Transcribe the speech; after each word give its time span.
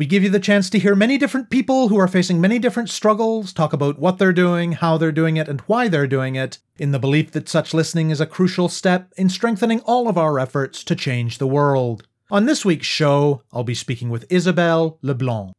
We 0.00 0.06
give 0.06 0.22
you 0.22 0.30
the 0.30 0.40
chance 0.40 0.70
to 0.70 0.78
hear 0.78 0.94
many 0.94 1.18
different 1.18 1.50
people 1.50 1.88
who 1.88 1.98
are 1.98 2.08
facing 2.08 2.40
many 2.40 2.58
different 2.58 2.88
struggles, 2.88 3.52
talk 3.52 3.74
about 3.74 3.98
what 3.98 4.16
they're 4.16 4.32
doing, 4.32 4.72
how 4.72 4.96
they're 4.96 5.12
doing 5.12 5.36
it, 5.36 5.46
and 5.46 5.60
why 5.66 5.88
they're 5.88 6.06
doing 6.06 6.36
it, 6.36 6.56
in 6.78 6.92
the 6.92 6.98
belief 6.98 7.32
that 7.32 7.50
such 7.50 7.74
listening 7.74 8.08
is 8.08 8.18
a 8.18 8.24
crucial 8.24 8.70
step 8.70 9.12
in 9.18 9.28
strengthening 9.28 9.80
all 9.80 10.08
of 10.08 10.16
our 10.16 10.38
efforts 10.38 10.82
to 10.84 10.96
change 10.96 11.36
the 11.36 11.46
world. 11.46 12.08
On 12.30 12.46
this 12.46 12.64
week's 12.64 12.86
show, 12.86 13.42
I'll 13.52 13.62
be 13.62 13.74
speaking 13.74 14.08
with 14.08 14.24
Isabelle 14.30 14.98
Leblanc. 15.02 15.52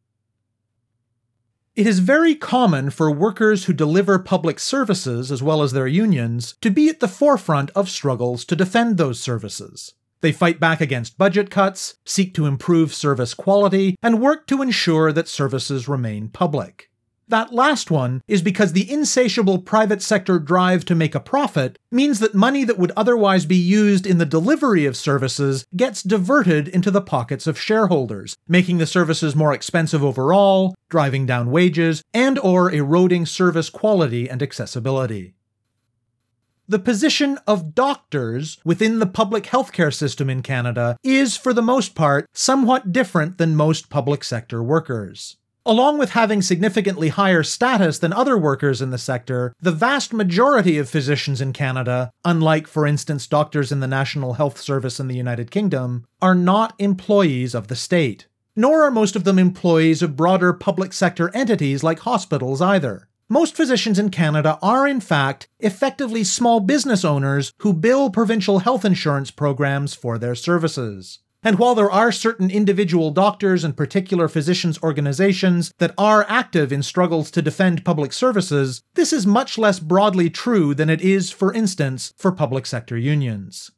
It 1.75 1.85
is 1.85 1.99
very 1.99 2.33
common 2.33 2.89
for 2.89 3.11
workers 3.11 3.65
who 3.65 3.73
deliver 3.73 4.17
public 4.17 4.59
services, 4.59 5.31
as 5.31 5.43
well 5.43 5.61
as 5.61 5.71
their 5.71 5.85
unions, 5.85 6.55
to 6.61 6.71
be 6.71 6.89
at 6.89 6.99
the 6.99 7.07
forefront 7.07 7.69
of 7.75 7.89
struggles 7.89 8.43
to 8.45 8.55
defend 8.55 8.97
those 8.97 9.19
services. 9.19 9.93
They 10.21 10.31
fight 10.31 10.59
back 10.59 10.81
against 10.81 11.17
budget 11.17 11.49
cuts, 11.49 11.95
seek 12.05 12.33
to 12.35 12.45
improve 12.45 12.93
service 12.93 13.33
quality, 13.33 13.95
and 14.03 14.21
work 14.21 14.47
to 14.47 14.61
ensure 14.61 15.11
that 15.11 15.27
services 15.27 15.87
remain 15.87 16.29
public. 16.29 16.91
That 17.27 17.53
last 17.53 17.89
one 17.89 18.21
is 18.27 18.41
because 18.41 18.73
the 18.73 18.91
insatiable 18.91 19.59
private 19.59 20.01
sector 20.01 20.37
drive 20.37 20.83
to 20.85 20.95
make 20.95 21.15
a 21.15 21.19
profit 21.21 21.79
means 21.89 22.19
that 22.19 22.35
money 22.35 22.65
that 22.65 22.77
would 22.77 22.91
otherwise 22.97 23.45
be 23.45 23.55
used 23.55 24.05
in 24.05 24.17
the 24.17 24.25
delivery 24.25 24.85
of 24.85 24.97
services 24.97 25.65
gets 25.73 26.03
diverted 26.03 26.67
into 26.67 26.91
the 26.91 26.99
pockets 26.99 27.47
of 27.47 27.57
shareholders, 27.57 28.35
making 28.49 28.79
the 28.79 28.85
services 28.85 29.33
more 29.33 29.53
expensive 29.53 30.03
overall, 30.03 30.75
driving 30.89 31.25
down 31.25 31.49
wages, 31.49 32.01
and 32.13 32.37
or 32.39 32.69
eroding 32.69 33.25
service 33.25 33.69
quality 33.69 34.29
and 34.29 34.43
accessibility. 34.43 35.33
The 36.71 36.79
position 36.79 37.37
of 37.45 37.75
doctors 37.75 38.57
within 38.63 38.99
the 38.99 39.05
public 39.05 39.43
healthcare 39.43 39.93
system 39.93 40.29
in 40.29 40.41
Canada 40.41 40.95
is, 41.03 41.35
for 41.35 41.51
the 41.51 41.61
most 41.61 41.95
part, 41.95 42.29
somewhat 42.31 42.93
different 42.93 43.37
than 43.37 43.57
most 43.57 43.89
public 43.89 44.23
sector 44.23 44.63
workers. 44.63 45.35
Along 45.65 45.97
with 45.97 46.11
having 46.11 46.41
significantly 46.41 47.09
higher 47.09 47.43
status 47.43 47.99
than 47.99 48.13
other 48.13 48.37
workers 48.37 48.81
in 48.81 48.89
the 48.89 48.97
sector, 48.97 49.53
the 49.59 49.73
vast 49.73 50.13
majority 50.13 50.77
of 50.77 50.89
physicians 50.89 51.41
in 51.41 51.51
Canada, 51.51 52.09
unlike, 52.23 52.67
for 52.67 52.87
instance, 52.87 53.27
doctors 53.27 53.73
in 53.73 53.81
the 53.81 53.85
National 53.85 54.35
Health 54.35 54.57
Service 54.57 54.97
in 54.97 55.09
the 55.09 55.17
United 55.17 55.51
Kingdom, 55.51 56.05
are 56.21 56.35
not 56.35 56.73
employees 56.79 57.53
of 57.53 57.67
the 57.67 57.75
state. 57.75 58.27
Nor 58.55 58.83
are 58.83 58.91
most 58.91 59.17
of 59.17 59.25
them 59.25 59.37
employees 59.37 60.01
of 60.01 60.15
broader 60.15 60.53
public 60.53 60.93
sector 60.93 61.35
entities 61.35 61.83
like 61.83 61.99
hospitals 61.99 62.61
either. 62.61 63.09
Most 63.31 63.55
physicians 63.55 63.97
in 63.97 64.09
Canada 64.09 64.59
are, 64.61 64.85
in 64.85 64.99
fact, 64.99 65.47
effectively 65.61 66.21
small 66.21 66.59
business 66.59 67.05
owners 67.05 67.53
who 67.59 67.71
bill 67.71 68.09
provincial 68.09 68.59
health 68.59 68.83
insurance 68.83 69.31
programs 69.31 69.93
for 69.93 70.17
their 70.17 70.35
services. 70.35 71.19
And 71.41 71.57
while 71.57 71.73
there 71.73 71.89
are 71.89 72.11
certain 72.11 72.51
individual 72.51 73.09
doctors 73.09 73.63
and 73.63 73.77
particular 73.77 74.27
physicians' 74.27 74.83
organizations 74.83 75.73
that 75.77 75.93
are 75.97 76.25
active 76.27 76.73
in 76.73 76.83
struggles 76.83 77.31
to 77.31 77.41
defend 77.41 77.85
public 77.85 78.11
services, 78.11 78.83
this 78.95 79.13
is 79.13 79.25
much 79.25 79.57
less 79.57 79.79
broadly 79.79 80.29
true 80.29 80.75
than 80.75 80.89
it 80.89 80.99
is, 80.99 81.31
for 81.31 81.53
instance, 81.53 82.13
for 82.17 82.33
public 82.33 82.65
sector 82.65 82.97
unions. 82.97 83.71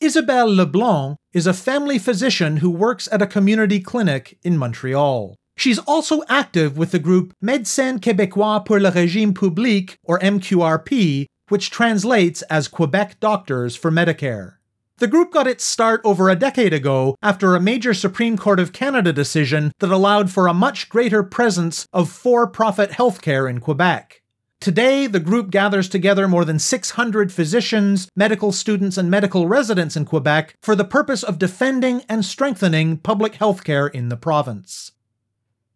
Isabelle 0.00 0.52
Leblanc 0.52 1.16
is 1.32 1.46
a 1.46 1.54
family 1.54 2.00
physician 2.00 2.56
who 2.56 2.70
works 2.70 3.08
at 3.12 3.22
a 3.22 3.28
community 3.28 3.78
clinic 3.78 4.36
in 4.42 4.58
Montreal. 4.58 5.36
She's 5.60 5.78
also 5.80 6.22
active 6.26 6.78
with 6.78 6.90
the 6.90 6.98
group 6.98 7.34
Médecins 7.44 8.00
Québécois 8.00 8.64
pour 8.64 8.80
le 8.80 8.90
Régime 8.90 9.34
Public, 9.34 9.98
or 10.04 10.18
MQRP, 10.20 11.26
which 11.50 11.70
translates 11.70 12.40
as 12.48 12.66
Quebec 12.66 13.20
Doctors 13.20 13.76
for 13.76 13.90
Medicare. 13.90 14.54
The 15.00 15.06
group 15.06 15.30
got 15.30 15.46
its 15.46 15.62
start 15.62 16.00
over 16.02 16.30
a 16.30 16.34
decade 16.34 16.72
ago 16.72 17.14
after 17.20 17.54
a 17.54 17.60
major 17.60 17.92
Supreme 17.92 18.38
Court 18.38 18.58
of 18.58 18.72
Canada 18.72 19.12
decision 19.12 19.72
that 19.80 19.90
allowed 19.90 20.30
for 20.30 20.46
a 20.46 20.54
much 20.54 20.88
greater 20.88 21.22
presence 21.22 21.86
of 21.92 22.08
for 22.08 22.46
profit 22.46 22.92
healthcare 22.92 23.48
in 23.48 23.60
Quebec. 23.60 24.22
Today, 24.62 25.06
the 25.06 25.20
group 25.20 25.50
gathers 25.50 25.90
together 25.90 26.26
more 26.26 26.46
than 26.46 26.58
600 26.58 27.30
physicians, 27.30 28.08
medical 28.16 28.50
students, 28.50 28.96
and 28.96 29.10
medical 29.10 29.46
residents 29.46 29.94
in 29.94 30.06
Quebec 30.06 30.54
for 30.62 30.74
the 30.74 30.86
purpose 30.86 31.22
of 31.22 31.38
defending 31.38 32.00
and 32.08 32.24
strengthening 32.24 32.96
public 32.96 33.34
healthcare 33.34 33.90
in 33.90 34.08
the 34.08 34.16
province. 34.16 34.92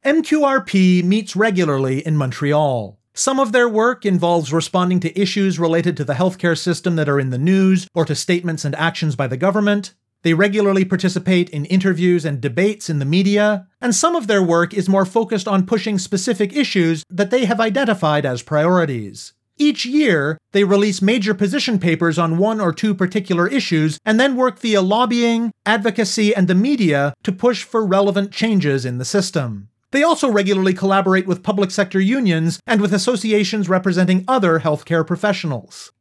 MQRP 0.05 1.03
meets 1.03 1.35
regularly 1.35 2.07
in 2.07 2.15
Montreal. 2.19 2.99
Some 3.15 3.41
of 3.41 3.53
their 3.53 3.71
work 3.71 4.05
involves 4.05 4.53
responding 4.53 5.01
to 5.01 5.19
issues 5.19 5.59
related 5.59 5.97
to 5.97 6.05
the 6.05 6.13
healthcare 6.13 6.59
system 6.59 6.97
that 6.97 7.09
are 7.09 7.19
in 7.19 7.31
the 7.31 7.39
news 7.39 7.89
or 7.95 8.05
to 8.05 8.15
statements 8.15 8.67
and 8.67 8.75
actions 8.75 9.17
by 9.17 9.29
the 9.29 9.39
government. 9.39 9.95
They 10.21 10.35
regularly 10.35 10.85
participate 10.85 11.49
in 11.49 11.65
interviews 11.65 12.27
and 12.27 12.39
debates 12.39 12.91
in 12.91 12.99
the 12.99 13.07
media, 13.07 13.67
and 13.81 13.95
some 13.95 14.15
of 14.15 14.27
their 14.27 14.43
work 14.43 14.75
is 14.75 14.91
more 14.91 15.07
focused 15.07 15.49
on 15.49 15.65
pushing 15.65 15.99
specific 15.99 16.55
issues 16.55 17.03
that 17.09 17.31
they 17.31 17.47
have 17.47 17.59
identified 17.59 18.27
as 18.27 18.43
priorities. 18.43 19.33
Each 19.57 19.87
year, 19.87 20.37
they 20.53 20.65
release 20.65 21.01
major 21.01 21.33
position 21.33 21.79
papers 21.79 22.19
on 22.19 22.37
one 22.37 22.61
or 22.61 22.75
two 22.75 22.95
particular 22.95 23.49
issues 23.49 23.99
and 24.05 24.21
then 24.21 24.37
work 24.37 24.59
via 24.59 24.83
lobbying, 24.83 25.51
advocacy, 25.65 26.37
and 26.37 26.47
the 26.47 26.55
media 26.55 27.15
to 27.23 27.33
push 27.33 27.63
for 27.63 27.87
relevant 27.87 28.33
changes 28.33 28.85
in 28.85 28.99
the 28.99 29.07
system. 29.07 29.71
They 29.95 30.03
also 30.03 30.29
regularly 30.29 30.75
collaborate 30.75 31.29
with 31.29 31.45
public 31.45 31.71
sector 31.71 32.01
unions 32.01 32.59
and 32.67 32.81
with 32.81 32.93
associations 32.93 33.69
representing 33.69 34.25
other 34.27 34.59
healthcare 34.59 35.07
professionals. 35.07 35.93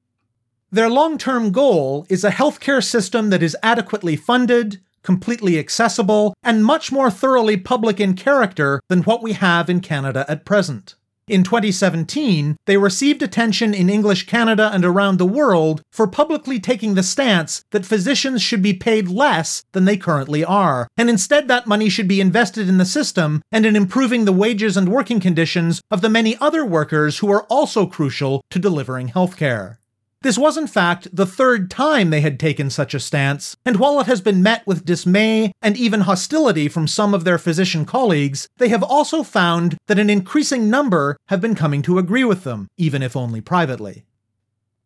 Their 0.72 0.90
long 0.90 1.20
term 1.20 1.52
goal 1.52 2.08
is 2.10 2.24
a 2.24 2.32
healthcare 2.32 2.84
system 2.84 3.30
that 3.30 3.44
is 3.44 3.56
adequately 3.62 4.16
funded, 4.16 4.82
completely 5.04 5.60
accessible, 5.60 6.34
and 6.42 6.66
much 6.66 6.92
more 6.92 7.12
thoroughly 7.12 7.56
public 7.56 8.00
in 8.00 8.16
character 8.16 8.82
than 8.90 9.04
what 9.04 9.22
we 9.22 9.34
have 9.34 9.70
in 9.70 9.80
Canada 9.80 10.26
at 10.28 10.44
present. 10.44 10.96
In 11.28 11.44
2017, 11.44 12.58
they 12.66 12.76
received 12.76 13.24
attention 13.24 13.74
in 13.74 13.90
English 13.90 14.26
Canada 14.26 14.70
and 14.74 14.84
around 14.84 15.18
the 15.18 15.26
world 15.26 15.82
for 15.90 16.06
publicly 16.06 16.60
taking 16.60 16.96
the 16.96 17.04
stance 17.04 17.64
that 17.72 17.86
physicians 17.86 18.42
should 18.42 18.62
be 18.62 18.74
paid 18.74 19.08
less 19.08 19.64
than 19.72 19.86
they 19.86 19.96
currently 19.96 20.44
are, 20.44 20.90
and 20.98 21.10
instead 21.10 21.48
that 21.48 21.66
money 21.66 21.88
should 21.88 22.10
be 22.10 22.20
invested 22.20 22.68
in 22.68 22.78
the 22.78 22.84
system 22.84 23.42
and 23.54 23.66
in 23.66 23.78
improving 23.78 24.26
the 24.26 24.34
wages 24.34 24.76
and 24.76 24.90
working 24.90 25.22
conditions 25.22 25.82
of 25.90 26.02
the 26.02 26.10
many 26.10 26.36
other 26.42 26.66
workers 26.66 27.20
who 27.20 27.32
are 27.32 27.44
also 27.44 27.86
crucial 27.86 28.44
to 28.50 28.60
delivering 28.60 29.08
healthcare. 29.08 29.78
This 30.24 30.38
was, 30.38 30.58
in 30.58 30.68
fact, 30.68 31.10
the 31.14 31.26
third 31.26 31.70
time 31.70 32.10
they 32.10 32.22
had 32.22 32.40
taken 32.40 32.70
such 32.70 32.94
a 32.94 33.00
stance, 33.02 33.58
and 33.66 33.76
while 33.76 34.00
it 34.00 34.08
has 34.08 34.22
been 34.22 34.42
met 34.42 34.66
with 34.66 34.86
dismay 34.86 35.52
and 35.62 35.76
even 35.76 36.02
hostility 36.02 36.70
from 36.70 36.88
some 36.88 37.14
of 37.14 37.26
their 37.26 37.38
physician 37.38 37.84
colleagues, 37.84 38.48
they 38.58 38.70
have 38.70 38.84
also 38.84 39.22
found 39.22 39.78
that 39.88 40.00
an 40.00 40.10
increasing 40.10 40.70
number 40.70 41.18
have 41.28 41.42
been 41.42 41.56
coming 41.56 41.82
to 41.82 42.00
agree 42.00 42.24
with 42.24 42.46
them, 42.46 42.70
even 42.78 43.04
if 43.04 43.18
only 43.18 43.42
privately. 43.42 44.06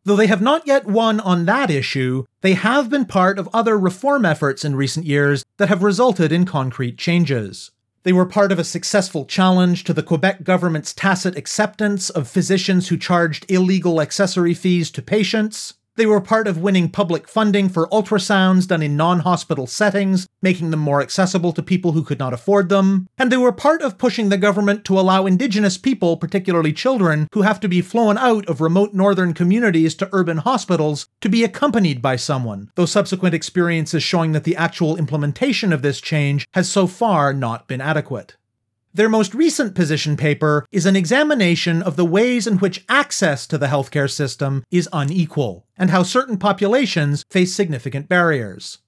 Though 0.06 0.16
they 0.16 0.26
have 0.26 0.42
not 0.42 0.66
yet 0.66 0.88
won 0.88 1.20
on 1.20 1.46
that 1.46 1.70
issue, 1.70 2.24
they 2.42 2.56
have 2.56 2.90
been 2.90 3.06
part 3.06 3.38
of 3.38 3.48
other 3.54 3.78
reform 3.78 4.26
efforts 4.26 4.66
in 4.66 4.76
recent 4.76 5.06
years 5.06 5.46
that 5.58 5.70
have 5.70 5.84
resulted 5.84 6.32
in 6.32 6.46
concrete 6.46 6.98
changes. 6.98 7.70
They 8.08 8.14
were 8.14 8.26
part 8.26 8.54
of 8.54 8.58
a 8.58 8.64
successful 8.64 9.26
challenge 9.26 9.84
to 9.84 9.94
the 9.94 10.02
Quebec 10.02 10.46
government's 10.46 10.94
tacit 10.94 11.36
acceptance 11.38 12.10
of 12.10 12.30
physicians 12.30 12.88
who 12.88 12.96
charged 12.96 13.46
illegal 13.52 14.00
accessory 14.00 14.54
fees 14.54 14.90
to 14.92 15.02
patients. 15.02 15.74
They 15.98 16.06
were 16.06 16.22
part 16.22 16.48
of 16.48 16.60
winning 16.60 16.90
public 16.90 17.28
funding 17.28 17.70
for 17.70 17.88
ultrasounds 17.88 18.68
done 18.68 18.84
in 18.84 18.96
non 18.96 19.22
hospital 19.22 19.66
settings, 19.66 20.28
making 20.44 20.70
them 20.70 20.80
more 20.80 21.02
accessible 21.02 21.52
to 21.54 21.64
people 21.64 21.94
who 21.94 22.04
could 22.04 22.20
not 22.20 22.34
afford 22.34 22.70
them. 22.70 23.08
And 23.18 23.32
they 23.32 23.38
were 23.38 23.52
part 23.52 23.82
of 23.82 23.98
pushing 23.98 24.30
the 24.30 24.38
government 24.38 24.86
to 24.86 25.00
allow 25.00 25.26
Indigenous 25.26 25.76
people, 25.76 26.16
particularly 26.16 26.72
children, 26.72 27.28
who 27.34 27.42
have 27.42 27.60
to 27.62 27.68
be 27.68 27.82
flown 27.82 28.16
out 28.20 28.48
of 28.48 28.62
remote 28.62 28.94
northern 28.94 29.34
communities 29.34 29.96
to 29.96 30.10
urban 30.14 30.38
hospitals, 30.38 31.08
to 31.22 31.30
be 31.30 31.44
accompanied 31.44 32.00
by 32.00 32.16
someone, 32.16 32.70
though 32.76 32.86
subsequent 32.86 33.34
experiences 33.34 34.04
showing 34.04 34.34
that 34.34 34.44
the 34.44 34.56
actual 34.56 34.98
implementation 34.98 35.74
of 35.74 35.82
this 35.82 36.00
change 36.00 36.48
has 36.54 36.70
so 36.70 36.86
far 36.86 37.34
not 37.34 37.68
been 37.68 37.82
adequate. 37.82 38.38
Their 38.98 39.10
most 39.10 39.36
recent 39.36 39.76
position 39.76 40.18
paper 40.18 40.66
is 40.72 40.88
an 40.88 40.96
examination 40.96 41.84
of 41.84 41.98
the 41.98 42.04
ways 42.04 42.48
in 42.48 42.58
which 42.58 42.84
access 42.90 43.46
to 43.46 43.56
the 43.56 43.68
healthcare 43.68 44.10
system 44.10 44.64
is 44.72 44.90
unequal, 44.92 45.68
and 45.78 45.92
how 45.92 46.02
certain 46.02 46.40
populations 46.40 47.24
face 47.30 47.54
significant 47.54 48.10
barriers. 48.10 48.80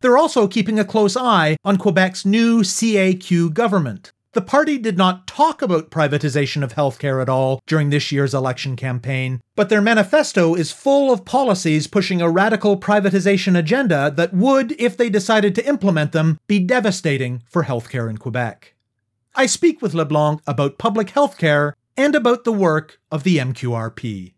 They're 0.00 0.16
also 0.16 0.48
keeping 0.48 0.78
a 0.78 0.84
close 0.86 1.14
eye 1.14 1.58
on 1.62 1.76
Quebec's 1.76 2.24
new 2.24 2.62
CAQ 2.62 3.52
government. 3.52 4.12
The 4.32 4.40
party 4.40 4.78
did 4.78 4.96
not 4.96 5.26
talk 5.26 5.60
about 5.60 5.90
privatization 5.90 6.62
of 6.62 6.72
healthcare 6.72 7.20
at 7.20 7.28
all 7.28 7.60
during 7.66 7.90
this 7.90 8.10
year's 8.10 8.32
election 8.32 8.76
campaign, 8.76 9.42
but 9.56 9.68
their 9.68 9.82
manifesto 9.82 10.54
is 10.54 10.72
full 10.72 11.12
of 11.12 11.26
policies 11.26 11.86
pushing 11.86 12.22
a 12.22 12.30
radical 12.30 12.80
privatization 12.80 13.58
agenda 13.58 14.10
that 14.16 14.32
would, 14.32 14.72
if 14.80 14.96
they 14.96 15.10
decided 15.10 15.54
to 15.54 15.68
implement 15.68 16.12
them, 16.12 16.38
be 16.46 16.58
devastating 16.60 17.42
for 17.44 17.64
healthcare 17.64 18.08
in 18.08 18.16
Quebec. 18.16 18.72
I 19.34 19.46
speak 19.46 19.80
with 19.80 19.94
LeBlanc 19.94 20.40
about 20.46 20.78
public 20.78 21.08
healthcare 21.08 21.74
and 21.96 22.14
about 22.14 22.44
the 22.44 22.52
work 22.52 22.98
of 23.12 23.22
the 23.22 23.38
MQRP. 23.38 24.34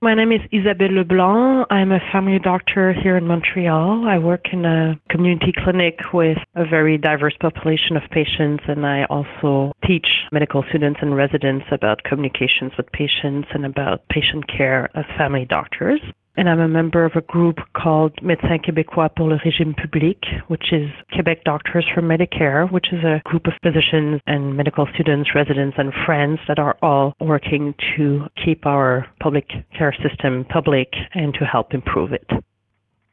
My 0.00 0.14
name 0.14 0.30
is 0.30 0.40
Isabelle 0.52 0.92
Leblanc. 0.92 1.66
I'm 1.70 1.90
a 1.90 1.98
family 2.12 2.38
doctor 2.38 2.92
here 2.92 3.16
in 3.16 3.26
Montreal. 3.26 4.06
I 4.06 4.18
work 4.18 4.52
in 4.52 4.64
a 4.64 5.00
community 5.10 5.52
clinic 5.64 5.98
with 6.12 6.38
a 6.54 6.64
very 6.64 6.96
diverse 6.96 7.34
population 7.40 7.96
of 7.96 8.02
patients, 8.10 8.62
and 8.68 8.86
I 8.86 9.04
also 9.06 9.72
teach 9.84 10.06
medical 10.30 10.62
students 10.68 11.00
and 11.02 11.16
residents 11.16 11.66
about 11.72 12.04
communications 12.04 12.72
with 12.76 12.92
patients 12.92 13.48
and 13.52 13.66
about 13.66 14.06
patient 14.08 14.46
care 14.46 14.90
as 14.94 15.06
family 15.18 15.44
doctors 15.44 16.00
and 16.36 16.48
I'm 16.48 16.60
a 16.60 16.68
member 16.68 17.04
of 17.04 17.12
a 17.14 17.22
group 17.22 17.56
called 17.74 18.14
Médecins 18.22 18.60
québécois 18.64 19.08
pour 19.16 19.28
le 19.28 19.36
régime 19.36 19.74
public, 19.74 20.18
which 20.48 20.72
is 20.72 20.90
Quebec 21.12 21.44
Doctors 21.44 21.86
for 21.94 22.02
Medicare, 22.02 22.70
which 22.70 22.92
is 22.92 23.02
a 23.04 23.22
group 23.24 23.46
of 23.46 23.54
physicians 23.62 24.20
and 24.26 24.56
medical 24.56 24.86
students, 24.94 25.30
residents, 25.34 25.76
and 25.78 25.92
friends 26.04 26.38
that 26.46 26.58
are 26.58 26.76
all 26.82 27.14
working 27.20 27.74
to 27.96 28.26
keep 28.44 28.66
our 28.66 29.06
public 29.20 29.48
care 29.76 29.96
system 30.02 30.44
public 30.50 30.92
and 31.14 31.32
to 31.34 31.44
help 31.44 31.72
improve 31.72 32.12
it. 32.12 32.28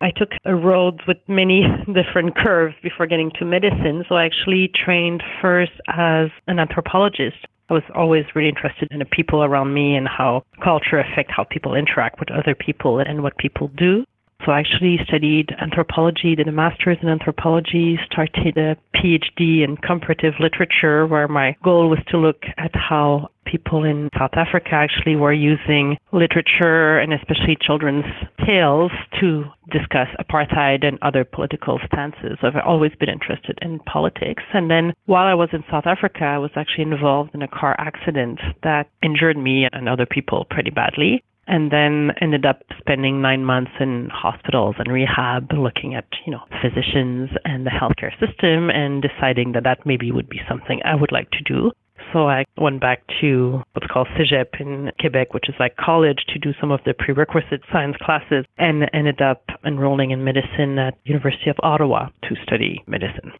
I 0.02 0.12
took 0.12 0.32
a 0.44 0.54
road 0.54 1.02
with 1.08 1.18
many 1.30 1.64
different 1.86 2.36
curves 2.36 2.76
before 2.84 3.08
getting 3.08 3.32
to 3.40 3.46
medicine. 3.46 4.04
So 4.10 4.16
I 4.16 4.26
actually 4.26 4.70
trained 4.76 5.24
first 5.42 5.72
as 5.88 6.28
an 6.48 6.60
anthropologist 6.60 7.38
I 7.70 7.74
was 7.74 7.84
always 7.96 8.26
really 8.36 8.50
interested 8.50 8.90
in 8.92 9.00
the 9.00 9.06
people 9.06 9.44
around 9.44 9.74
me 9.74 9.96
and 9.96 10.08
how 10.08 10.44
culture 10.64 11.00
affect 11.00 11.32
how 11.32 11.46
people 11.46 11.76
interact 11.76 12.20
with 12.20 12.30
other 12.32 12.56
people 12.56 13.00
and 13.00 13.24
what 13.24 13.38
people 13.38 13.70
do. 13.76 14.06
So 14.46 14.52
I 14.52 14.60
actually 14.60 15.00
studied 15.08 15.56
anthropology, 15.62 16.36
did 16.36 16.48
a 16.48 16.52
master's 16.52 16.98
in 17.02 17.08
anthropology, 17.08 17.98
started 18.06 18.58
a 18.58 18.76
PhD 18.96 19.64
in 19.64 19.78
comparative 19.78 20.34
literature 20.40 21.08
where 21.08 21.28
my 21.28 21.56
goal 21.64 21.90
was 21.90 22.00
to 22.10 22.18
look 22.18 22.44
at 22.58 22.72
how 22.76 23.30
people 23.46 23.84
in 23.84 24.10
South 24.18 24.34
Africa 24.34 24.72
actually 24.74 25.16
were 25.16 25.34
using 25.34 25.98
literature 26.12 26.98
and 27.00 27.14
especially 27.14 27.58
children's 27.62 28.06
tales 28.46 28.92
to 29.20 29.44
discuss 29.72 30.08
apartheid 30.20 30.86
and 30.86 30.98
other 31.02 31.24
political 31.24 31.80
stances. 31.86 32.38
I've 32.42 32.56
always 32.66 32.92
been 33.00 33.10
interested 33.10 33.58
in 33.62 33.80
politics. 33.80 34.44
And 34.54 34.70
then 34.70 34.94
while 35.06 35.28
I 35.28 35.34
was 35.34 35.50
in 35.54 35.64
South 35.70 35.86
Africa, 35.86 36.24
I 36.24 36.38
was 36.38 36.52
actually 36.56 36.92
involved 36.92 37.32
in 37.34 37.42
a 37.42 37.48
car 37.48 37.76
accident 37.80 38.40
that 38.64 38.90
injured 39.02 39.38
me 39.38 39.68
and 39.72 39.88
other 39.88 40.06
people 40.06 40.46
pretty 40.50 40.72
badly 40.72 41.24
and 41.48 41.72
then 41.72 42.12
ended 42.22 42.46
up 42.46 42.62
spending 42.78 43.22
nine 43.22 43.44
months 43.44 43.72
in 43.80 44.10
hospitals 44.12 44.76
and 44.78 44.92
rehab 44.92 45.52
looking 45.54 45.96
at 45.96 46.06
you 46.26 46.32
know 46.32 46.44
physicians 46.62 47.30
and 47.46 47.66
the 47.66 47.72
healthcare 47.72 48.12
system 48.20 48.70
and 48.70 49.02
deciding 49.02 49.52
that 49.54 49.64
that 49.64 49.86
maybe 49.86 50.12
would 50.12 50.30
be 50.30 50.42
something 50.48 50.80
i 50.86 50.96
would 50.96 51.12
like 51.12 51.30
to 51.32 51.44
do 51.44 51.72
so 52.12 52.28
I 52.28 52.46
went 52.58 52.80
back 52.80 53.04
to 53.22 53.64
what's 53.74 53.88
called 53.92 54.08
Cégep 54.18 54.60
in 54.60 54.92
Quebec, 55.00 55.34
which 55.34 55.50
is 55.50 55.56
like 55.60 55.76
college, 55.78 56.26
to 56.30 56.40
do 56.40 56.52
some 56.60 56.72
of 56.72 56.80
the 56.86 56.94
prerequisite 56.94 57.62
science 57.72 57.96
classes, 58.02 58.46
and 58.58 58.90
ended 58.94 59.22
up 59.22 59.44
enrolling 59.66 60.12
in 60.12 60.24
medicine 60.24 60.78
at 60.78 60.96
University 61.06 61.50
of 61.50 61.56
Ottawa 61.64 62.10
to 62.24 62.36
study 62.44 62.84
medicine. 62.88 63.32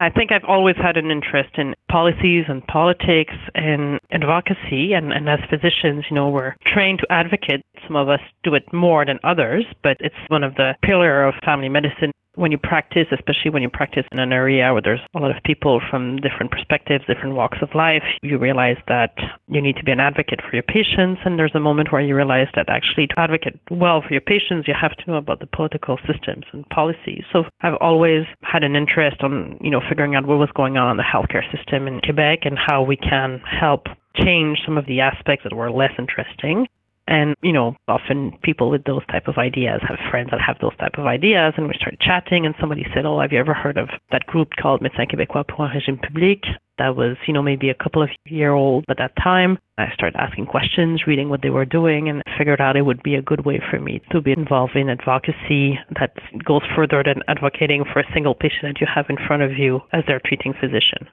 I 0.00 0.08
think 0.08 0.32
I've 0.32 0.48
always 0.48 0.76
had 0.76 0.96
an 0.96 1.10
interest 1.10 1.50
in 1.58 1.74
policies 1.90 2.46
and 2.48 2.66
politics 2.66 3.34
and 3.54 4.00
advocacy. 4.10 4.94
And, 4.94 5.12
and 5.12 5.28
as 5.28 5.40
physicians, 5.50 6.06
you 6.08 6.16
know, 6.16 6.30
we're 6.30 6.54
trained 6.66 7.00
to 7.00 7.12
advocate. 7.12 7.60
Some 7.86 7.96
of 7.96 8.08
us 8.08 8.20
do 8.42 8.54
it 8.54 8.64
more 8.72 9.04
than 9.04 9.18
others, 9.22 9.66
but 9.82 9.98
it's 10.00 10.14
one 10.28 10.42
of 10.42 10.54
the 10.54 10.74
pillar 10.82 11.24
of 11.26 11.34
family 11.44 11.68
medicine 11.68 12.12
when 12.34 12.52
you 12.52 12.58
practice, 12.58 13.06
especially 13.12 13.50
when 13.50 13.62
you 13.62 13.68
practice 13.68 14.04
in 14.12 14.18
an 14.18 14.32
area 14.32 14.72
where 14.72 14.82
there's 14.82 15.00
a 15.14 15.18
lot 15.18 15.34
of 15.36 15.42
people 15.44 15.80
from 15.90 16.16
different 16.18 16.50
perspectives, 16.50 17.04
different 17.06 17.34
walks 17.34 17.58
of 17.60 17.68
life, 17.74 18.02
you 18.22 18.38
realize 18.38 18.76
that 18.88 19.14
you 19.48 19.60
need 19.60 19.76
to 19.76 19.84
be 19.84 19.92
an 19.92 20.00
advocate 20.00 20.40
for 20.40 20.54
your 20.54 20.62
patients. 20.62 21.20
And 21.24 21.38
there's 21.38 21.54
a 21.54 21.60
moment 21.60 21.92
where 21.92 22.00
you 22.00 22.14
realize 22.14 22.48
that 22.54 22.68
actually 22.68 23.08
to 23.08 23.18
advocate 23.18 23.58
well 23.70 24.02
for 24.02 24.12
your 24.12 24.20
patients, 24.20 24.68
you 24.68 24.74
have 24.80 24.96
to 24.96 25.10
know 25.10 25.16
about 25.16 25.40
the 25.40 25.46
political 25.46 25.98
systems 26.06 26.44
and 26.52 26.68
policies. 26.68 27.24
So 27.32 27.44
I've 27.62 27.78
always 27.80 28.24
had 28.42 28.62
an 28.62 28.76
interest 28.76 29.22
on, 29.22 29.58
you 29.60 29.70
know, 29.70 29.80
figuring 29.88 30.14
out 30.14 30.26
what 30.26 30.38
was 30.38 30.50
going 30.54 30.76
on 30.76 30.90
in 30.90 30.96
the 30.96 31.02
healthcare 31.02 31.44
system 31.54 31.86
in 31.86 32.00
Quebec 32.00 32.40
and 32.44 32.58
how 32.58 32.82
we 32.82 32.96
can 32.96 33.40
help 33.40 33.86
change 34.14 34.58
some 34.64 34.76
of 34.76 34.86
the 34.86 35.00
aspects 35.00 35.44
that 35.44 35.54
were 35.54 35.70
less 35.70 35.92
interesting 35.98 36.66
and, 37.10 37.34
you 37.42 37.52
know, 37.52 37.74
often 37.88 38.38
people 38.44 38.70
with 38.70 38.84
those 38.84 39.04
type 39.06 39.26
of 39.26 39.36
ideas 39.36 39.80
have 39.88 39.98
friends 40.10 40.30
that 40.30 40.40
have 40.40 40.58
those 40.60 40.76
type 40.76 40.94
of 40.96 41.06
ideas. 41.06 41.52
And 41.56 41.66
we 41.66 41.74
started 41.74 41.98
chatting 41.98 42.46
and 42.46 42.54
somebody 42.60 42.86
said, 42.94 43.04
oh, 43.04 43.20
have 43.20 43.32
you 43.32 43.40
ever 43.40 43.52
heard 43.52 43.78
of 43.78 43.88
that 44.12 44.26
group 44.26 44.50
called 44.62 44.80
Médecins 44.80 45.10
québécois 45.10 45.44
pour 45.48 45.66
un 45.66 45.72
régime 45.72 46.00
public? 46.00 46.44
That 46.78 46.94
was, 46.94 47.16
you 47.26 47.34
know, 47.34 47.42
maybe 47.42 47.68
a 47.68 47.74
couple 47.74 48.00
of 48.00 48.10
year 48.26 48.52
old 48.52 48.84
at 48.88 48.98
that 48.98 49.16
time. 49.16 49.58
I 49.76 49.92
started 49.92 50.16
asking 50.20 50.46
questions, 50.46 51.02
reading 51.04 51.28
what 51.28 51.42
they 51.42 51.50
were 51.50 51.64
doing, 51.64 52.08
and 52.08 52.22
figured 52.38 52.60
out 52.60 52.76
it 52.76 52.86
would 52.86 53.02
be 53.02 53.16
a 53.16 53.22
good 53.22 53.44
way 53.44 53.60
for 53.70 53.80
me 53.80 54.00
to 54.12 54.20
be 54.20 54.30
involved 54.30 54.76
in 54.76 54.88
advocacy 54.88 55.80
that 55.98 56.12
goes 56.44 56.62
further 56.76 57.02
than 57.04 57.24
advocating 57.26 57.84
for 57.92 57.98
a 57.98 58.12
single 58.14 58.36
patient 58.36 58.62
that 58.62 58.80
you 58.80 58.86
have 58.86 59.06
in 59.10 59.16
front 59.26 59.42
of 59.42 59.58
you 59.58 59.80
as 59.92 60.04
their 60.06 60.20
treating 60.24 60.54
physician. 60.54 61.08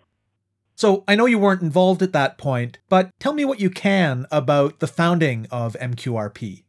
So 0.77 1.03
I 1.07 1.15
know 1.15 1.25
you 1.25 1.39
weren't 1.39 1.63
involved 1.63 2.03
at 2.03 2.13
that 2.13 2.37
point, 2.37 2.77
but 2.87 3.09
tell 3.19 3.33
me 3.33 3.43
what 3.43 3.59
you 3.59 3.71
can 3.71 4.27
about 4.31 4.77
the 4.77 4.85
founding 4.85 5.47
of 5.49 5.75
MQRP. 5.81 6.65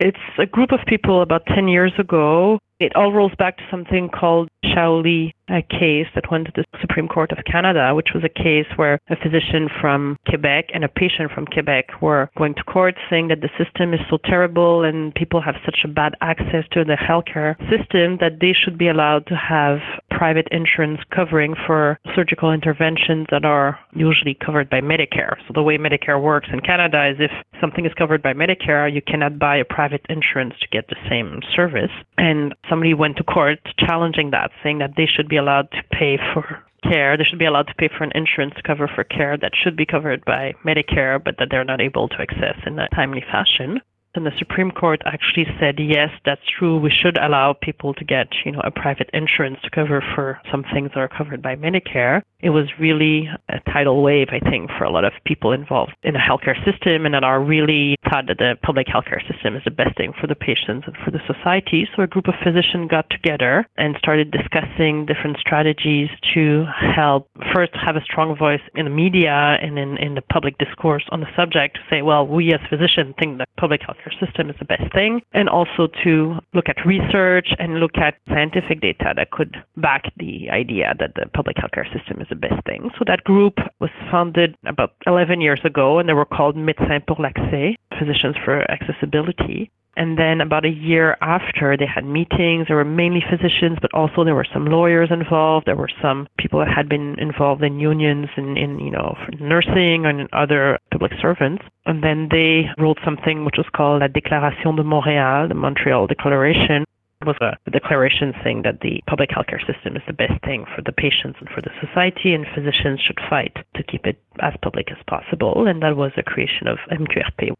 It's 0.00 0.16
a 0.38 0.46
group 0.46 0.72
of 0.72 0.80
people 0.86 1.20
about 1.20 1.42
10 1.54 1.68
years 1.68 1.92
ago. 1.98 2.58
It 2.78 2.94
all 2.94 3.12
rolls 3.12 3.32
back 3.38 3.56
to 3.56 3.62
something 3.70 4.10
called 4.10 4.48
Chaoulli 4.64 5.32
a 5.48 5.62
case 5.62 6.06
that 6.14 6.30
went 6.30 6.46
to 6.46 6.52
the 6.54 6.64
Supreme 6.80 7.08
Court 7.08 7.30
of 7.32 7.38
Canada, 7.50 7.94
which 7.94 8.10
was 8.14 8.24
a 8.24 8.28
case 8.28 8.66
where 8.76 8.98
a 9.08 9.16
physician 9.16 9.68
from 9.80 10.16
Quebec 10.28 10.66
and 10.74 10.84
a 10.84 10.88
patient 10.88 11.30
from 11.32 11.46
Quebec 11.46 12.02
were 12.02 12.28
going 12.36 12.54
to 12.54 12.64
court 12.64 12.96
saying 13.08 13.28
that 13.28 13.40
the 13.40 13.50
system 13.56 13.94
is 13.94 14.00
so 14.10 14.18
terrible 14.24 14.82
and 14.82 15.14
people 15.14 15.40
have 15.40 15.54
such 15.64 15.78
a 15.84 15.88
bad 15.88 16.14
access 16.20 16.64
to 16.72 16.84
the 16.84 16.96
healthcare 16.96 17.56
system 17.70 18.18
that 18.20 18.40
they 18.40 18.52
should 18.52 18.76
be 18.76 18.88
allowed 18.88 19.26
to 19.26 19.36
have 19.36 19.78
private 20.10 20.48
insurance 20.50 21.00
covering 21.14 21.54
for 21.66 21.98
surgical 22.14 22.52
interventions 22.52 23.26
that 23.30 23.44
are 23.44 23.78
usually 23.94 24.34
covered 24.34 24.68
by 24.68 24.80
Medicare. 24.80 25.36
So 25.46 25.52
the 25.54 25.62
way 25.62 25.78
Medicare 25.78 26.20
works 26.20 26.48
in 26.52 26.60
Canada 26.60 27.10
is 27.10 27.16
if 27.20 27.30
something 27.60 27.86
is 27.86 27.92
covered 27.94 28.22
by 28.22 28.32
Medicare, 28.32 28.92
you 28.92 29.02
cannot 29.02 29.38
buy 29.38 29.56
a 29.56 29.64
private 29.64 30.04
insurance 30.08 30.54
to 30.60 30.68
get 30.68 30.88
the 30.88 30.96
same 31.08 31.40
service. 31.54 31.90
And 32.18 32.54
somebody 32.68 32.94
went 32.94 33.16
to 33.16 33.24
court 33.24 33.58
challenging 33.78 34.30
that, 34.30 34.50
saying 34.62 34.78
that 34.78 34.94
they 34.96 35.06
should 35.06 35.28
be 35.28 35.36
allowed 35.36 35.70
to 35.72 35.82
pay 35.92 36.18
for 36.32 36.62
care. 36.82 37.16
They 37.16 37.24
should 37.24 37.38
be 37.38 37.46
allowed 37.46 37.68
to 37.68 37.74
pay 37.74 37.88
for 37.88 38.04
an 38.04 38.12
insurance 38.14 38.54
cover 38.66 38.88
for 38.92 39.04
care 39.04 39.36
that 39.36 39.52
should 39.54 39.76
be 39.76 39.86
covered 39.86 40.24
by 40.24 40.54
Medicare, 40.64 41.22
but 41.22 41.36
that 41.38 41.48
they're 41.50 41.64
not 41.64 41.80
able 41.80 42.08
to 42.08 42.20
access 42.20 42.56
in 42.66 42.78
a 42.78 42.88
timely 42.94 43.22
fashion 43.30 43.80
and 44.16 44.26
the 44.26 44.32
Supreme 44.38 44.70
Court 44.70 45.02
actually 45.06 45.46
said, 45.60 45.76
yes, 45.78 46.10
that's 46.24 46.40
true. 46.58 46.78
We 46.78 46.90
should 46.90 47.18
allow 47.18 47.54
people 47.60 47.94
to 47.94 48.04
get, 48.04 48.28
you 48.44 48.52
know, 48.52 48.60
a 48.64 48.70
private 48.70 49.10
insurance 49.12 49.58
to 49.62 49.70
cover 49.70 50.02
for 50.14 50.40
some 50.50 50.64
things 50.72 50.90
that 50.94 51.00
are 51.00 51.08
covered 51.08 51.42
by 51.42 51.54
Medicare. 51.56 52.22
It 52.40 52.50
was 52.50 52.66
really 52.78 53.28
a 53.48 53.60
tidal 53.72 54.02
wave, 54.02 54.28
I 54.30 54.40
think, 54.40 54.70
for 54.76 54.84
a 54.84 54.90
lot 54.90 55.04
of 55.04 55.12
people 55.24 55.52
involved 55.52 55.92
in 56.02 56.14
the 56.14 56.18
healthcare 56.18 56.56
system 56.64 57.06
and 57.06 57.14
that 57.14 57.24
are 57.24 57.42
really 57.42 57.96
thought 58.10 58.26
that 58.28 58.38
the 58.38 58.56
public 58.62 58.86
healthcare 58.86 59.20
system 59.30 59.56
is 59.56 59.62
the 59.64 59.70
best 59.70 59.96
thing 59.96 60.12
for 60.20 60.26
the 60.26 60.34
patients 60.34 60.86
and 60.86 60.96
for 61.04 61.10
the 61.10 61.20
society. 61.26 61.88
So 61.94 62.02
a 62.02 62.06
group 62.06 62.28
of 62.28 62.34
physicians 62.42 62.90
got 62.90 63.08
together 63.10 63.66
and 63.76 63.96
started 63.98 64.30
discussing 64.30 65.06
different 65.06 65.38
strategies 65.38 66.08
to 66.34 66.64
help 66.94 67.28
first 67.54 67.72
have 67.74 67.96
a 67.96 68.04
strong 68.04 68.36
voice 68.36 68.60
in 68.74 68.84
the 68.84 68.90
media 68.90 69.58
and 69.60 69.78
in, 69.78 69.96
in 69.98 70.14
the 70.14 70.22
public 70.22 70.56
discourse 70.58 71.04
on 71.10 71.20
the 71.20 71.26
subject 71.36 71.76
to 71.76 71.80
say, 71.90 72.02
well, 72.02 72.26
we 72.26 72.52
as 72.52 72.60
physicians 72.68 73.14
think 73.18 73.38
that 73.38 73.48
public 73.56 73.80
healthcare 73.80 74.05
healthcare 74.06 74.26
system 74.26 74.50
is 74.50 74.56
the 74.58 74.64
best 74.64 74.92
thing, 74.92 75.22
and 75.32 75.48
also 75.48 75.88
to 76.04 76.38
look 76.54 76.68
at 76.68 76.76
research 76.84 77.48
and 77.58 77.80
look 77.80 77.96
at 77.96 78.14
scientific 78.28 78.80
data 78.80 79.12
that 79.16 79.30
could 79.30 79.56
back 79.76 80.12
the 80.16 80.48
idea 80.50 80.94
that 80.98 81.14
the 81.14 81.26
public 81.34 81.56
healthcare 81.56 81.86
system 81.92 82.20
is 82.20 82.26
the 82.28 82.36
best 82.36 82.64
thing. 82.66 82.90
So 82.98 83.04
that 83.06 83.24
group 83.24 83.54
was 83.80 83.90
founded 84.10 84.56
about 84.66 84.92
11 85.06 85.40
years 85.40 85.60
ago, 85.64 85.98
and 85.98 86.08
they 86.08 86.14
were 86.14 86.24
called 86.24 86.56
Médecins 86.56 87.06
pour 87.06 87.16
l'accès, 87.18 87.76
Physicians 87.98 88.36
for 88.44 88.68
Accessibility. 88.70 89.70
And 89.96 90.18
then 90.18 90.40
about 90.42 90.66
a 90.66 90.70
year 90.70 91.16
after, 91.22 91.76
they 91.76 91.86
had 91.86 92.04
meetings. 92.04 92.66
There 92.68 92.76
were 92.76 92.84
mainly 92.84 93.24
physicians, 93.28 93.78
but 93.80 93.92
also 93.94 94.24
there 94.24 94.34
were 94.34 94.46
some 94.52 94.66
lawyers 94.66 95.08
involved. 95.10 95.66
There 95.66 95.76
were 95.76 95.90
some 96.02 96.28
people 96.38 96.58
that 96.60 96.68
had 96.68 96.88
been 96.88 97.18
involved 97.18 97.62
in 97.62 97.80
unions 97.80 98.28
and 98.36 98.58
in, 98.58 98.78
you 98.78 98.90
know, 98.90 99.16
nursing 99.40 100.04
and 100.04 100.28
other 100.32 100.78
public 100.92 101.12
servants. 101.20 101.64
And 101.86 102.04
then 102.04 102.28
they 102.30 102.68
wrote 102.78 102.98
something 103.04 103.44
which 103.46 103.56
was 103.56 103.66
called 103.74 104.02
La 104.02 104.08
Déclaration 104.08 104.76
de 104.76 104.82
Montréal, 104.82 105.48
the 105.48 105.54
Montreal 105.54 106.06
Declaration, 106.06 106.84
It 107.22 107.26
was 107.26 107.36
a 107.40 107.70
declaration 107.70 108.34
saying 108.44 108.62
that 108.62 108.80
the 108.80 109.00
public 109.08 109.30
healthcare 109.30 109.64
system 109.66 109.96
is 109.96 110.02
the 110.06 110.12
best 110.12 110.38
thing 110.44 110.66
for 110.74 110.82
the 110.82 110.92
patients 110.92 111.38
and 111.40 111.48
for 111.48 111.62
the 111.62 111.72
society, 111.80 112.34
and 112.34 112.44
physicians 112.54 113.00
should 113.00 113.18
fight 113.30 113.56
to 113.74 113.82
keep 113.82 114.06
it 114.06 114.20
as 114.40 114.52
public 114.62 114.92
as 114.92 114.98
possible. 115.08 115.66
And 115.66 115.82
that 115.82 115.96
was 115.96 116.12
the 116.14 116.22
creation 116.22 116.68
of 116.68 116.76
MQRP. 116.92 117.54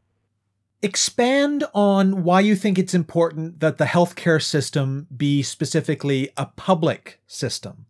Expand 0.83 1.64
on 1.73 2.23
why 2.23 2.40
you 2.40 2.54
think 2.54 2.78
it's 2.78 2.95
important 2.95 3.61
that 3.61 3.78
the 3.78 3.87
healthcare 3.87 4.42
system 4.42 5.06
be 5.16 5.42
specifically 5.42 6.30
a 6.37 6.47
public 6.47 7.18
system. 7.26 7.87